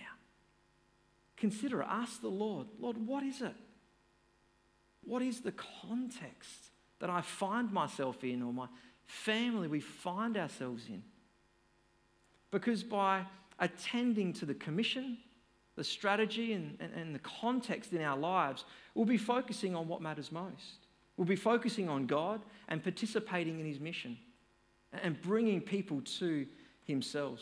Consider. 1.37 1.83
Ask 1.83 2.21
the 2.21 2.29
Lord, 2.29 2.67
Lord, 2.81 2.99
what 3.07 3.23
is 3.23 3.41
it? 3.41 3.55
What 5.09 5.23
is 5.23 5.41
the 5.41 5.53
context 5.53 6.71
that 6.99 7.09
I 7.09 7.23
find 7.23 7.73
myself 7.73 8.23
in 8.25 8.43
or 8.43 8.53
my 8.53 8.67
family 9.07 9.67
we 9.67 9.81
find 9.81 10.37
ourselves 10.37 10.85
in? 10.87 11.03
Because 12.51 12.83
by 12.83 13.25
attending 13.59 14.35
to 14.35 14.45
the 14.45 14.53
commission, 14.53 15.17
the 15.77 15.85
strategy, 15.85 16.53
and, 16.53 16.77
and, 16.79 16.93
and, 16.93 17.15
the 17.15 17.21
context 17.21 17.95
in 17.95 18.03
our 18.03 18.19
lives, 18.19 18.67
we'll 18.95 19.07
be 19.07 19.17
focusing 19.17 19.75
on 19.75 19.89
what 19.89 20.03
matters 20.03 20.31
most. 20.31 20.87
We'll 21.17 21.27
be 21.27 21.37
focusing 21.37 21.89
on 21.89 22.07
God 22.07 22.43
and 22.69 22.83
participating 22.83 23.61
in 23.61 23.67
His 23.67 23.81
mission 23.81 24.19
and 24.93 25.21
bringing 25.23 25.63
people 25.63 26.03
to 26.19 26.47
Himself. 26.85 27.41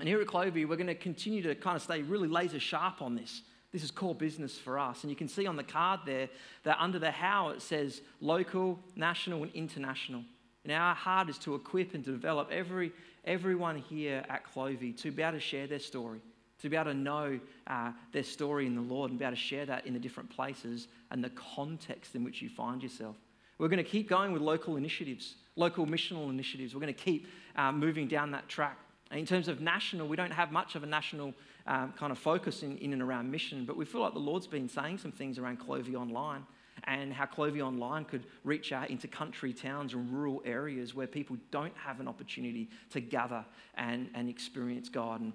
And 0.00 0.08
here 0.08 0.20
at 0.20 0.26
Clovey, 0.26 0.66
we're 0.68 0.76
going 0.76 0.88
to 0.88 0.94
continue 0.96 1.42
to 1.42 1.54
kind 1.54 1.76
of 1.76 1.82
stay 1.82 2.02
really 2.02 2.28
laser 2.28 2.58
sharp 2.58 3.02
on 3.02 3.14
this. 3.14 3.42
This 3.76 3.84
is 3.84 3.90
core 3.90 4.14
business 4.14 4.56
for 4.56 4.78
us. 4.78 5.02
And 5.02 5.10
you 5.10 5.16
can 5.16 5.28
see 5.28 5.46
on 5.46 5.54
the 5.54 5.62
card 5.62 6.00
there 6.06 6.30
that 6.62 6.78
under 6.80 6.98
the 6.98 7.10
how 7.10 7.50
it 7.50 7.60
says 7.60 8.00
local, 8.22 8.78
national, 8.94 9.42
and 9.42 9.52
international. 9.52 10.22
And 10.64 10.72
our 10.72 10.94
heart 10.94 11.28
is 11.28 11.36
to 11.40 11.54
equip 11.54 11.92
and 11.92 12.02
develop 12.02 12.48
every 12.50 12.90
everyone 13.26 13.76
here 13.76 14.24
at 14.30 14.46
Clovey 14.46 14.96
to 15.02 15.10
be 15.10 15.22
able 15.22 15.32
to 15.32 15.40
share 15.40 15.66
their 15.66 15.78
story, 15.78 16.20
to 16.62 16.70
be 16.70 16.76
able 16.76 16.92
to 16.92 16.96
know 16.96 17.38
uh, 17.66 17.92
their 18.12 18.22
story 18.22 18.64
in 18.64 18.74
the 18.74 18.80
Lord 18.80 19.10
and 19.10 19.18
be 19.18 19.26
able 19.26 19.36
to 19.36 19.42
share 19.42 19.66
that 19.66 19.86
in 19.86 19.92
the 19.92 20.00
different 20.00 20.30
places 20.30 20.88
and 21.10 21.22
the 21.22 21.28
context 21.28 22.14
in 22.14 22.24
which 22.24 22.40
you 22.40 22.48
find 22.48 22.82
yourself. 22.82 23.16
We're 23.58 23.68
going 23.68 23.84
to 23.84 23.90
keep 23.90 24.08
going 24.08 24.32
with 24.32 24.40
local 24.40 24.76
initiatives, 24.76 25.34
local 25.54 25.86
missional 25.86 26.30
initiatives. 26.30 26.74
We're 26.74 26.80
going 26.80 26.94
to 26.94 26.98
keep 26.98 27.26
uh, 27.56 27.72
moving 27.72 28.08
down 28.08 28.30
that 28.30 28.48
track. 28.48 28.78
And 29.10 29.20
in 29.20 29.26
terms 29.26 29.48
of 29.48 29.60
national, 29.60 30.08
we 30.08 30.16
don't 30.16 30.32
have 30.32 30.50
much 30.50 30.74
of 30.74 30.82
a 30.82 30.86
national 30.86 31.34
um, 31.66 31.92
kind 31.96 32.10
of 32.10 32.18
focus 32.18 32.62
in, 32.62 32.76
in 32.78 32.92
and 32.92 33.02
around 33.02 33.30
mission, 33.30 33.64
but 33.64 33.76
we 33.76 33.84
feel 33.84 34.00
like 34.00 34.14
the 34.14 34.18
Lord's 34.18 34.46
been 34.46 34.68
saying 34.68 34.98
some 34.98 35.12
things 35.12 35.38
around 35.38 35.60
Clovey 35.60 35.94
Online 35.94 36.44
and 36.84 37.12
how 37.12 37.24
Clovey 37.24 37.60
Online 37.60 38.04
could 38.04 38.26
reach 38.44 38.72
out 38.72 38.90
into 38.90 39.08
country 39.08 39.52
towns 39.52 39.94
and 39.94 40.12
rural 40.12 40.42
areas 40.44 40.94
where 40.94 41.06
people 41.06 41.36
don't 41.50 41.76
have 41.76 42.00
an 42.00 42.08
opportunity 42.08 42.68
to 42.90 43.00
gather 43.00 43.44
and, 43.76 44.08
and 44.14 44.28
experience 44.28 44.88
God 44.88 45.20
and, 45.20 45.32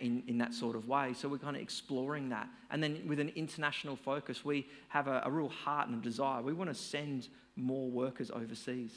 in, 0.00 0.22
in 0.26 0.38
that 0.38 0.54
sort 0.54 0.76
of 0.76 0.88
way. 0.88 1.12
So 1.12 1.28
we're 1.28 1.38
kind 1.38 1.56
of 1.56 1.62
exploring 1.62 2.28
that. 2.30 2.48
And 2.70 2.82
then 2.82 3.02
with 3.06 3.20
an 3.20 3.30
international 3.30 3.96
focus, 3.96 4.44
we 4.44 4.66
have 4.88 5.08
a, 5.08 5.22
a 5.24 5.30
real 5.30 5.48
heart 5.48 5.88
and 5.88 5.98
a 5.98 6.02
desire. 6.02 6.42
We 6.42 6.52
want 6.52 6.70
to 6.70 6.74
send 6.74 7.28
more 7.56 7.88
workers 7.90 8.30
overseas. 8.30 8.92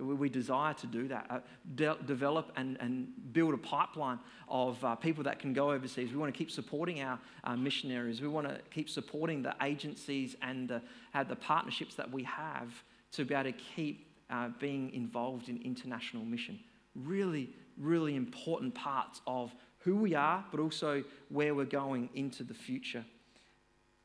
We 0.00 0.28
desire 0.28 0.74
to 0.74 0.86
do 0.86 1.08
that, 1.08 1.26
uh, 1.28 1.40
de- 1.74 1.96
develop 2.06 2.52
and, 2.56 2.76
and 2.80 3.08
build 3.32 3.54
a 3.54 3.58
pipeline 3.58 4.18
of 4.48 4.82
uh, 4.84 4.94
people 4.96 5.22
that 5.24 5.38
can 5.38 5.52
go 5.52 5.70
overseas. 5.70 6.10
We 6.10 6.16
want 6.16 6.32
to 6.32 6.38
keep 6.38 6.50
supporting 6.50 7.02
our 7.02 7.18
uh, 7.44 7.56
missionaries. 7.56 8.20
We 8.20 8.28
want 8.28 8.48
to 8.48 8.60
keep 8.70 8.88
supporting 8.88 9.42
the 9.42 9.54
agencies 9.62 10.36
and 10.42 10.68
the, 10.68 10.82
the 11.28 11.36
partnerships 11.36 11.94
that 11.96 12.10
we 12.10 12.22
have 12.24 12.70
to 13.12 13.24
be 13.24 13.34
able 13.34 13.52
to 13.52 13.58
keep 13.76 14.06
uh, 14.30 14.48
being 14.58 14.92
involved 14.94 15.48
in 15.48 15.60
international 15.62 16.24
mission. 16.24 16.58
Really, 16.94 17.50
really 17.76 18.16
important 18.16 18.74
parts 18.74 19.20
of 19.26 19.52
who 19.80 19.96
we 19.96 20.14
are, 20.14 20.44
but 20.50 20.60
also 20.60 21.02
where 21.28 21.54
we're 21.54 21.64
going 21.64 22.08
into 22.14 22.42
the 22.42 22.54
future. 22.54 23.04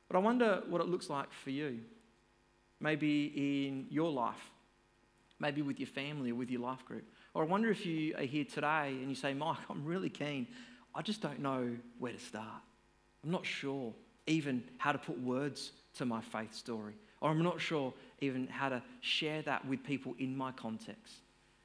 But 0.07 0.17
I 0.17 0.19
wonder 0.19 0.63
what 0.69 0.81
it 0.81 0.87
looks 0.87 1.09
like 1.09 1.31
for 1.31 1.49
you. 1.49 1.79
Maybe 2.79 3.67
in 3.67 3.87
your 3.89 4.11
life 4.11 4.51
maybe 5.39 5.61
with 5.61 5.79
your 5.79 5.87
family 5.87 6.31
or 6.31 6.35
with 6.35 6.49
your 6.49 6.61
life 6.61 6.85
group. 6.85 7.03
Or 7.33 7.43
I 7.43 7.45
wonder 7.45 7.69
if 7.69 7.85
you 7.85 8.15
are 8.15 8.23
here 8.23 8.45
today 8.45 8.89
and 8.89 9.09
you 9.09 9.15
say, 9.15 9.33
Mike, 9.33 9.57
I'm 9.69 9.85
really 9.85 10.09
keen. 10.09 10.47
I 10.93 11.01
just 11.01 11.21
don't 11.21 11.39
know 11.39 11.75
where 11.99 12.13
to 12.13 12.19
start. 12.19 12.61
I'm 13.23 13.31
not 13.31 13.45
sure 13.45 13.93
even 14.27 14.63
how 14.77 14.91
to 14.91 14.97
put 14.97 15.19
words 15.19 15.71
to 15.95 16.05
my 16.05 16.21
faith 16.21 16.53
story. 16.53 16.93
Or 17.21 17.31
I'm 17.31 17.43
not 17.43 17.59
sure 17.59 17.93
even 18.21 18.47
how 18.47 18.69
to 18.69 18.81
share 19.01 19.41
that 19.43 19.65
with 19.67 19.83
people 19.83 20.15
in 20.19 20.35
my 20.35 20.51
context. 20.51 21.15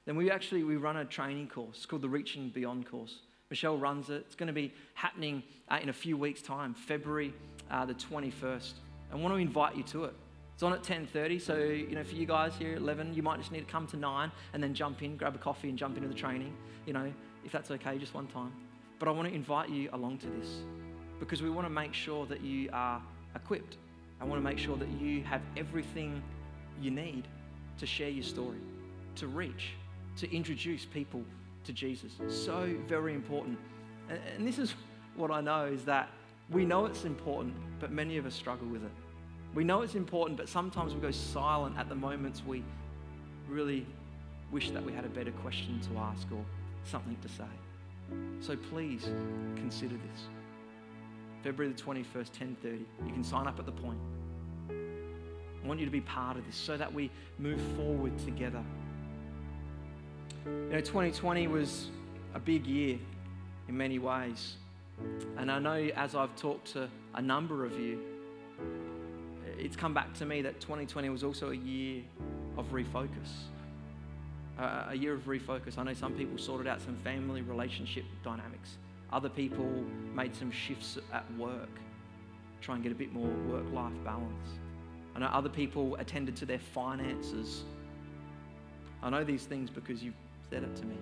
then 0.06 0.16
we 0.16 0.30
actually 0.30 0.64
we 0.64 0.76
run 0.76 0.96
a 0.96 1.04
training 1.04 1.48
course 1.48 1.86
called 1.86 2.02
the 2.02 2.08
Reaching 2.08 2.48
Beyond 2.48 2.90
course. 2.90 3.20
Michelle 3.50 3.76
runs 3.76 4.10
it. 4.10 4.24
It's 4.26 4.36
going 4.36 4.46
to 4.46 4.52
be 4.52 4.72
happening 4.94 5.42
uh, 5.68 5.78
in 5.82 5.88
a 5.88 5.92
few 5.92 6.16
weeks' 6.16 6.40
time, 6.40 6.72
February 6.72 7.34
uh, 7.70 7.84
the 7.84 7.94
21st. 7.94 8.72
I 9.12 9.16
want 9.16 9.34
to 9.34 9.38
invite 9.38 9.76
you 9.76 9.82
to 9.84 10.04
it. 10.04 10.14
It's 10.60 10.64
on 10.66 10.74
at 10.74 10.82
10:30, 10.82 11.40
so 11.40 11.56
you 11.56 11.94
know 11.94 12.04
for 12.04 12.14
you 12.14 12.26
guys 12.26 12.52
here 12.54 12.72
at 12.72 12.82
11, 12.82 13.14
you 13.14 13.22
might 13.22 13.38
just 13.38 13.50
need 13.50 13.66
to 13.66 13.72
come 13.72 13.86
to 13.86 13.96
nine 13.96 14.30
and 14.52 14.62
then 14.62 14.74
jump 14.74 15.02
in, 15.02 15.16
grab 15.16 15.34
a 15.34 15.38
coffee, 15.38 15.70
and 15.70 15.78
jump 15.78 15.96
into 15.96 16.06
the 16.06 16.14
training. 16.14 16.54
You 16.84 16.92
know, 16.92 17.10
if 17.46 17.50
that's 17.50 17.70
okay, 17.70 17.96
just 17.96 18.12
one 18.12 18.26
time. 18.26 18.52
But 18.98 19.08
I 19.08 19.12
want 19.12 19.26
to 19.26 19.34
invite 19.34 19.70
you 19.70 19.88
along 19.94 20.18
to 20.18 20.26
this 20.26 20.58
because 21.18 21.40
we 21.40 21.48
want 21.48 21.66
to 21.66 21.70
make 21.70 21.94
sure 21.94 22.26
that 22.26 22.42
you 22.42 22.68
are 22.74 23.00
equipped. 23.34 23.78
I 24.20 24.26
want 24.26 24.38
to 24.38 24.44
make 24.46 24.58
sure 24.58 24.76
that 24.76 24.90
you 25.00 25.22
have 25.22 25.40
everything 25.56 26.22
you 26.78 26.90
need 26.90 27.26
to 27.78 27.86
share 27.86 28.10
your 28.10 28.22
story, 28.22 28.58
to 29.14 29.28
reach, 29.28 29.70
to 30.18 30.30
introduce 30.30 30.84
people 30.84 31.24
to 31.64 31.72
Jesus. 31.72 32.12
So 32.28 32.76
very 32.86 33.14
important. 33.14 33.58
And, 34.10 34.46
this 34.46 34.58
is 34.58 34.74
what 35.16 35.30
I 35.30 35.40
know 35.40 35.64
is 35.64 35.86
that 35.86 36.10
we 36.50 36.66
know 36.66 36.84
it's 36.84 37.06
important, 37.06 37.54
but 37.80 37.92
many 37.92 38.18
of 38.18 38.26
us 38.26 38.34
struggle 38.34 38.68
with 38.68 38.84
it. 38.84 38.92
We 39.54 39.64
know 39.64 39.82
it's 39.82 39.96
important, 39.96 40.38
but 40.38 40.48
sometimes 40.48 40.94
we 40.94 41.00
go 41.00 41.10
silent 41.10 41.76
at 41.76 41.88
the 41.88 41.94
moments 41.94 42.42
we 42.46 42.62
really 43.48 43.84
wish 44.52 44.70
that 44.70 44.84
we 44.84 44.92
had 44.92 45.04
a 45.04 45.08
better 45.08 45.32
question 45.32 45.80
to 45.92 45.98
ask 45.98 46.26
or 46.32 46.44
something 46.84 47.16
to 47.22 47.28
say. 47.28 47.44
So 48.40 48.56
please 48.56 49.04
consider 49.56 49.94
this. 49.94 50.22
February 51.42 51.72
the 51.72 51.82
21st, 51.82 52.32
10:30. 52.32 52.84
You 53.06 53.12
can 53.12 53.24
sign 53.24 53.46
up 53.46 53.58
at 53.58 53.66
the 53.66 53.72
point. 53.72 53.98
I 54.70 55.66
want 55.66 55.78
you 55.78 55.86
to 55.86 55.92
be 55.92 56.00
part 56.00 56.36
of 56.36 56.46
this 56.46 56.56
so 56.56 56.76
that 56.76 56.92
we 56.92 57.10
move 57.38 57.60
forward 57.76 58.16
together. 58.18 58.62
You 60.46 60.70
know, 60.70 60.80
2020 60.80 61.48
was 61.48 61.88
a 62.34 62.40
big 62.40 62.66
year 62.66 62.98
in 63.68 63.76
many 63.76 63.98
ways. 63.98 64.56
And 65.36 65.50
I 65.50 65.58
know 65.58 65.90
as 65.96 66.14
I've 66.14 66.34
talked 66.36 66.72
to 66.72 66.88
a 67.14 67.22
number 67.22 67.64
of 67.64 67.78
you, 67.78 68.00
it's 69.60 69.76
come 69.76 69.92
back 69.92 70.12
to 70.14 70.26
me 70.26 70.42
that 70.42 70.60
2020 70.60 71.08
was 71.10 71.22
also 71.22 71.50
a 71.50 71.54
year 71.54 72.02
of 72.56 72.66
refocus. 72.72 73.48
Uh, 74.58 74.86
a 74.88 74.94
year 74.94 75.14
of 75.14 75.22
refocus. 75.22 75.78
I 75.78 75.84
know 75.84 75.94
some 75.94 76.12
people 76.12 76.36
sorted 76.38 76.66
out 76.66 76.80
some 76.80 76.96
family 77.04 77.42
relationship 77.42 78.04
dynamics. 78.22 78.76
Other 79.12 79.28
people 79.28 79.68
made 80.14 80.34
some 80.34 80.50
shifts 80.50 80.98
at 81.12 81.24
work, 81.36 81.70
try 82.60 82.74
and 82.74 82.82
get 82.82 82.92
a 82.92 82.94
bit 82.94 83.12
more 83.12 83.28
work 83.48 83.64
life 83.72 83.92
balance. 84.04 84.48
I 85.14 85.20
know 85.20 85.26
other 85.26 85.48
people 85.48 85.96
attended 85.96 86.36
to 86.36 86.46
their 86.46 86.58
finances. 86.58 87.64
I 89.02 89.10
know 89.10 89.24
these 89.24 89.44
things 89.44 89.70
because 89.70 90.02
you've 90.02 90.14
said 90.50 90.62
it 90.62 90.76
to 90.76 90.86
me. 90.86 90.96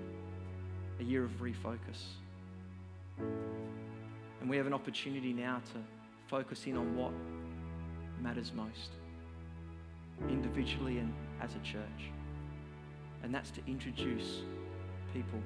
A 1.01 1.05
year 1.05 1.25
of 1.25 1.31
refocus. 1.41 2.05
And 4.41 4.49
we 4.49 4.57
have 4.57 4.67
an 4.67 4.73
opportunity 4.73 5.33
now 5.33 5.61
to 5.73 5.81
focus 6.29 6.67
in 6.67 6.77
on 6.77 6.97
what 6.97 7.13
matters 8.23 8.53
most, 8.55 8.91
individually 10.29 10.99
and 10.99 11.13
as 11.41 11.55
a 11.55 11.59
church. 11.61 12.11
And 13.23 13.35
that's 13.35 13.51
to 13.53 13.61
introduce 13.67 14.43
people 15.13 15.41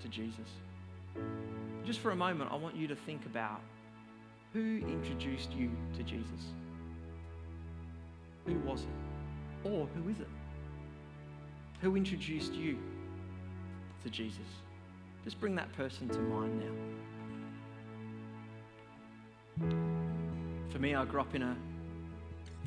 to 0.00 0.08
Jesus. 0.08 0.48
Just 1.84 2.00
for 2.00 2.10
a 2.10 2.16
moment, 2.16 2.50
I 2.52 2.56
want 2.56 2.76
you 2.76 2.88
to 2.88 2.96
think 2.96 3.26
about 3.26 3.60
who 4.52 4.82
introduced 4.86 5.52
you 5.52 5.70
to 5.96 6.02
Jesus? 6.02 6.52
Who 8.46 8.54
was 8.60 8.82
it? 8.82 9.68
Or 9.68 9.88
who 9.94 10.10
is 10.10 10.20
it? 10.20 10.28
Who 11.80 11.96
introduced 11.96 12.52
you 12.52 12.78
to 14.02 14.10
Jesus? 14.10 14.38
Just 15.24 15.40
bring 15.40 15.54
that 15.54 15.72
person 15.72 16.08
to 16.08 16.18
mind 16.18 16.62
now. 19.60 19.72
Me, 20.82 20.96
I 20.96 21.04
grew 21.04 21.20
up 21.20 21.32
in 21.36 21.42
a 21.42 21.56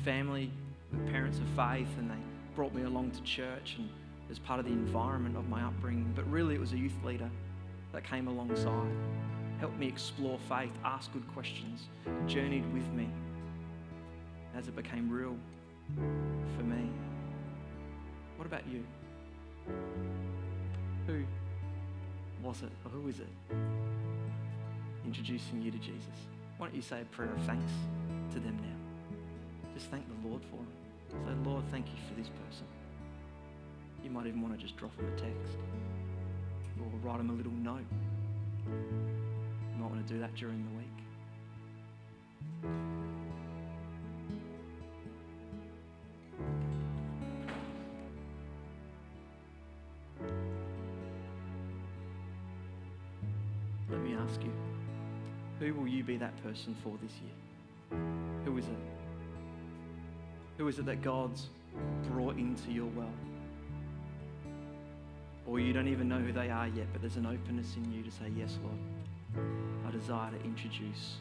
family 0.02 0.50
with 0.90 1.06
parents 1.12 1.36
of 1.36 1.44
faith, 1.48 1.98
and 1.98 2.10
they 2.10 2.14
brought 2.54 2.74
me 2.74 2.84
along 2.84 3.10
to 3.10 3.22
church 3.24 3.74
and 3.76 3.90
as 4.30 4.38
part 4.38 4.58
of 4.58 4.64
the 4.64 4.72
environment 4.72 5.36
of 5.36 5.50
my 5.50 5.62
upbringing. 5.62 6.10
But 6.16 6.26
really, 6.30 6.54
it 6.54 6.58
was 6.58 6.72
a 6.72 6.78
youth 6.78 6.96
leader 7.04 7.28
that 7.92 8.04
came 8.04 8.26
alongside, 8.26 8.90
helped 9.60 9.78
me 9.78 9.86
explore 9.86 10.38
faith, 10.48 10.70
asked 10.82 11.12
good 11.12 11.30
questions, 11.34 11.88
journeyed 12.26 12.64
with 12.72 12.90
me 12.94 13.06
as 14.56 14.66
it 14.66 14.74
became 14.74 15.10
real 15.10 15.36
for 16.56 16.62
me. 16.62 16.88
What 18.38 18.46
about 18.46 18.66
you? 18.66 18.82
Who 21.06 21.22
was 22.42 22.62
it 22.62 22.70
or 22.82 22.92
who 22.92 23.08
is 23.08 23.20
it 23.20 23.28
introducing 25.04 25.60
you 25.60 25.70
to 25.70 25.78
Jesus? 25.78 26.16
Why 26.56 26.68
don't 26.68 26.76
you 26.76 26.80
say 26.80 27.02
a 27.02 27.04
prayer 27.14 27.30
of 27.30 27.42
thanks 27.42 27.72
to 28.32 28.40
them 28.40 28.56
now? 28.62 28.76
Just 29.74 29.90
thank 29.90 30.04
the 30.08 30.28
Lord 30.28 30.42
for 30.44 30.56
them. 30.56 30.72
Say, 31.10 31.50
Lord, 31.50 31.64
thank 31.70 31.86
you 31.86 31.94
for 32.08 32.14
this 32.14 32.28
person. 32.28 32.66
You 34.02 34.10
might 34.10 34.26
even 34.26 34.42
want 34.42 34.54
to 34.54 34.60
just 34.60 34.76
drop 34.76 34.96
them 34.96 35.06
a 35.06 35.16
text 35.16 35.56
or 36.80 36.86
write 37.02 37.18
them 37.18 37.30
a 37.30 37.32
little 37.32 37.52
note. 37.52 37.84
You 38.66 39.80
might 39.80 39.90
want 39.90 40.06
to 40.06 40.12
do 40.12 40.20
that 40.20 40.34
during 40.34 40.64
the 40.64 40.76
week. 40.76 40.86
Let 53.90 54.00
me 54.00 54.14
ask 54.14 54.42
you, 54.42 54.52
who 55.60 55.74
will 55.74 55.88
you 55.88 56.02
be 56.04 56.16
that 56.16 56.42
person 56.42 56.76
for 56.82 56.96
this 57.02 57.12
year? 57.22 57.45
Who 58.56 58.62
is 58.62 58.68
it? 58.68 58.78
Who 60.56 60.68
is 60.68 60.78
it 60.78 60.86
that 60.86 61.02
God's 61.02 61.48
brought 62.08 62.38
into 62.38 62.72
your 62.72 62.86
world? 62.86 63.10
Or 65.46 65.60
you 65.60 65.74
don't 65.74 65.88
even 65.88 66.08
know 66.08 66.18
who 66.18 66.32
they 66.32 66.48
are 66.48 66.66
yet, 66.66 66.86
but 66.90 67.02
there's 67.02 67.18
an 67.18 67.26
openness 67.26 67.76
in 67.76 67.92
you 67.92 68.02
to 68.02 68.10
say, 68.10 68.32
Yes, 68.34 68.56
Lord, 68.64 69.44
I 69.86 69.90
desire 69.90 70.30
to 70.30 70.42
introduce 70.42 71.16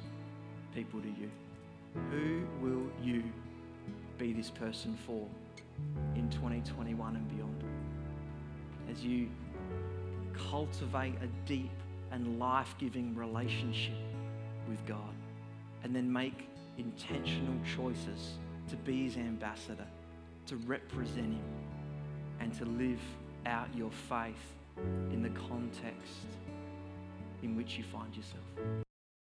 people 0.73 1.01
to 1.01 1.09
you. 1.09 1.29
Who 2.09 2.45
will 2.61 2.87
you 3.03 3.21
be 4.17 4.31
this 4.31 4.49
person 4.49 4.97
for 5.05 5.27
in 6.15 6.29
2021 6.29 7.17
and 7.17 7.35
beyond? 7.35 7.63
As 8.89 9.03
you 9.03 9.27
cultivate 10.49 11.15
a 11.21 11.27
deep 11.45 11.69
and 12.13 12.39
life 12.39 12.75
giving 12.79 13.13
relationship 13.13 13.97
with 14.69 14.85
God, 14.85 15.13
and 15.83 15.93
then 15.93 16.09
make 16.09 16.47
intentional 16.77 17.55
choices 17.75 18.37
to 18.69 18.75
be 18.77 19.03
His 19.03 19.17
ambassador, 19.17 19.87
to 20.47 20.57
represent 20.57 21.33
Him, 21.33 21.43
and 22.39 22.53
to 22.55 22.65
live 22.65 23.01
out 23.45 23.67
your 23.75 23.91
faith 24.09 24.35
in 25.11 25.21
the 25.21 25.29
context 25.29 26.27
in 27.43 27.55
which 27.55 27.77
you 27.77 27.83
find 27.83 28.15
yourself. 28.15 28.84